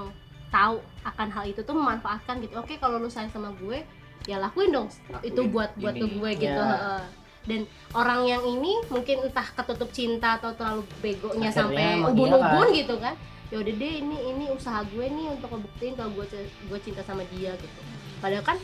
[0.50, 3.86] tahu akan hal itu tuh memanfaatkan gitu oke kalau lu sayang sama gue
[4.26, 4.88] ya lakuin dong
[5.22, 6.16] itu Lakuin buat buat ke ini.
[6.16, 6.66] gue gitu Ya.
[6.68, 7.04] heeh.
[7.42, 7.62] dan
[7.94, 11.52] orang yang ini mungkin entah ketutup cinta atau terlalu begonya Akhirnya
[11.96, 13.16] sampai ubun-ubun iya gitu kan
[13.48, 17.24] ya udah deh ini ini usaha gue nih untuk ngebuktiin kalau gue gue cinta sama
[17.30, 17.80] dia gitu
[18.20, 18.58] padahal kan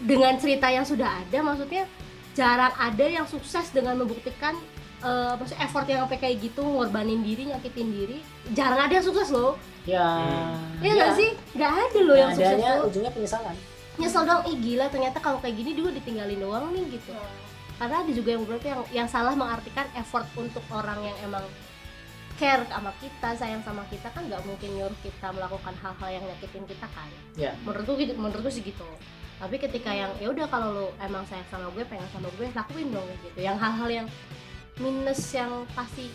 [0.00, 1.86] dengan cerita yang sudah ada maksudnya
[2.32, 4.54] jarang ada yang sukses dengan membuktikan
[5.04, 8.18] eh maksudnya effort yang sampai kayak gitu ngorbanin diri nyakitin diri
[8.56, 9.60] jarang ada yang sukses loh.
[9.84, 10.16] Ya.
[10.80, 11.30] Iya nggak sih?
[11.52, 13.56] Nggak ada loh yang sukses adanya tuh ujungnya penyesalan.
[14.00, 17.12] Nyesel dong ih gila ternyata kalau kayak gini juga ditinggalin doang nih gitu.
[17.76, 21.44] Karena ada juga yang berarti yang yang salah mengartikan effort untuk orang yang emang
[22.34, 26.64] care sama kita sayang sama kita kan nggak mungkin nyuruh kita melakukan hal-hal yang nyakitin
[26.64, 27.08] kita kan.
[27.36, 27.52] Ya.
[27.62, 28.88] Menurutku gitu menurutku sih gitu.
[29.36, 32.88] Tapi ketika yang ya udah kalau lo emang sayang sama gue pengen sama gue lakuin
[32.88, 33.38] dong gitu.
[33.44, 34.06] Yang hal-hal yang
[34.78, 36.10] minus yang pasti.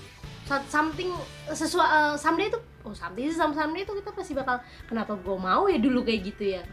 [0.49, 1.13] So- something
[1.45, 4.57] sesuai someday itu oh someday some someday itu kita pasti bakal
[4.89, 6.63] kenapa gue mau ya dulu kayak gitu ya?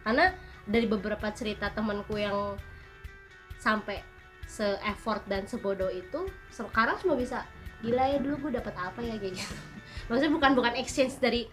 [0.00, 0.32] Karena
[0.64, 2.56] dari beberapa cerita temanku yang
[3.60, 4.00] sampai
[4.48, 7.44] se effort dan sebodoh itu sekarang cuma bisa
[7.84, 9.20] gila ya dulu gue dapat apa ya?
[9.20, 9.54] kayak gitu.
[10.08, 11.44] Maksudnya bukan bukan exchange dari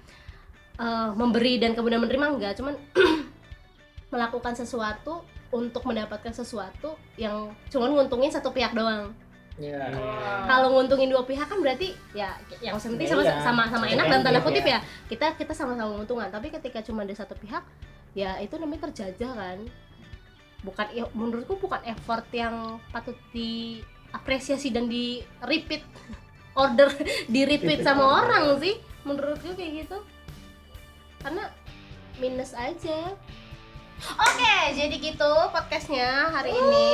[0.80, 2.54] eh, memberi dan kemudian menerima enggak.
[2.58, 2.80] Cuman
[4.14, 9.16] melakukan sesuatu untuk mendapatkan sesuatu yang cuman nguntungin satu pihak doang
[9.58, 9.90] ya
[10.46, 13.42] kalau nguntungin dua pihak kan berarti ya yang penting Ya sama iya.
[13.42, 14.06] sama sama Satu enak.
[14.06, 14.78] dan tanda kutip ya.
[14.78, 14.80] ya
[15.10, 17.66] kita kita sama-sama menguntungkan tapi ketika cuma ada satu pihak
[18.14, 19.58] ya itu namanya terjajah kan.
[20.66, 25.86] Bukan ya, menurutku bukan effort yang patut diapresiasi dan di repeat
[26.62, 26.90] order
[27.34, 29.98] di repeat sama orang sih menurutku kayak gitu.
[31.22, 31.50] Karena
[32.22, 33.14] minus aja.
[33.98, 36.90] Oke jadi gitu podcastnya hari ini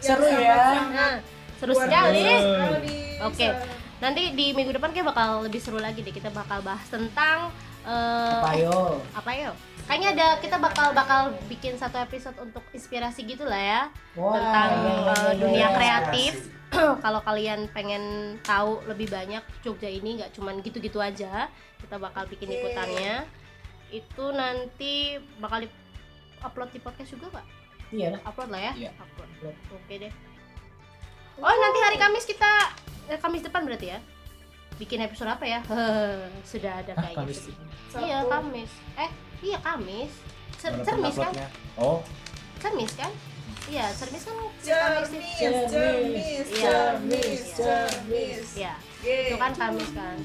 [0.00, 0.88] Seru ya.
[0.90, 1.14] nah,
[1.58, 2.24] seru sekali.
[3.24, 3.48] Oke.
[4.00, 6.12] nanti di minggu depan kayak bakal lebih seru lagi deh.
[6.12, 7.52] Kita bakal bahas tentang
[7.84, 8.96] eh, apa yo?
[9.12, 9.50] apa ya
[9.84, 13.82] kayaknya ada kita bakal bakal bikin satu episode untuk inspirasi gitu lah ya.
[14.14, 15.68] Wah, tentang iya, iya, eh, iya, dunia iya.
[15.76, 16.34] kreatif.
[17.04, 18.02] Kalau kalian pengen
[18.46, 21.50] tahu lebih banyak Jogja ini nggak cuman gitu-gitu aja
[21.82, 23.26] kita bakal bikin liputannya.
[23.90, 25.68] Itu nanti bakal di
[26.40, 27.59] upload di podcast juga pak
[27.90, 28.72] iya lah upload lah ya.
[28.76, 28.90] Iya.
[28.94, 29.28] upload.
[29.72, 30.12] Oke deh.
[31.36, 32.50] Oh nanti hari Kamis kita
[33.06, 33.98] eh, Kamis depan berarti ya?
[34.76, 35.60] Bikin episode apa ya?
[36.50, 37.18] Sudah ada Ah, kayaknya.
[37.20, 37.40] Kamis.
[37.98, 38.70] iya Kamis.
[38.94, 39.10] Eh
[39.42, 40.12] iya Kamis.
[40.56, 41.32] Cer- cermis kan?
[41.74, 42.04] Oh,
[42.58, 43.08] cermis kan?
[43.64, 45.36] Iya cermis kan Kamis Cermis,
[45.68, 46.60] cermis, Iya.
[46.60, 48.48] cermis, cermis.
[48.54, 48.74] iya.
[49.00, 49.32] Yeay.
[49.32, 50.16] itu kan Kamis kan.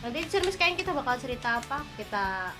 [0.00, 1.84] Nanti cermis kayaknya kita bakal cerita apa?
[1.94, 2.56] Kita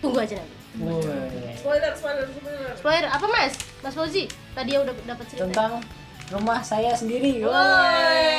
[0.00, 0.56] tunggu aja nanti.
[0.74, 2.74] Spoiler, spoiler, spoiler.
[2.74, 3.54] spoiler apa mas?
[3.78, 4.26] Mas Fauzi
[4.58, 5.46] tadi ya udah dapat cerita.
[5.46, 5.72] Tentang
[6.34, 7.46] rumah saya sendiri.
[7.46, 8.34] Woi.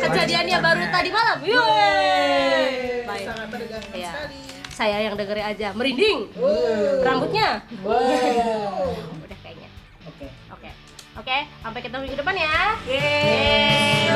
[0.00, 1.36] kejadiannya baru tadi malam.
[1.44, 3.04] Woi.
[3.04, 3.26] Baik.
[3.28, 4.40] Sangat menegangkan sekali.
[4.72, 5.68] saya yang dengerin aja.
[5.76, 6.18] Merinding.
[6.40, 7.04] Wow.
[7.04, 7.60] rambutnya.
[7.84, 8.96] Wow.
[9.28, 9.68] udah kayaknya.
[10.08, 10.26] Oke.
[10.54, 10.70] Oke.
[11.20, 11.38] Oke.
[11.60, 12.56] Sampai ketemu minggu depan ya.
[12.88, 14.08] Yeay.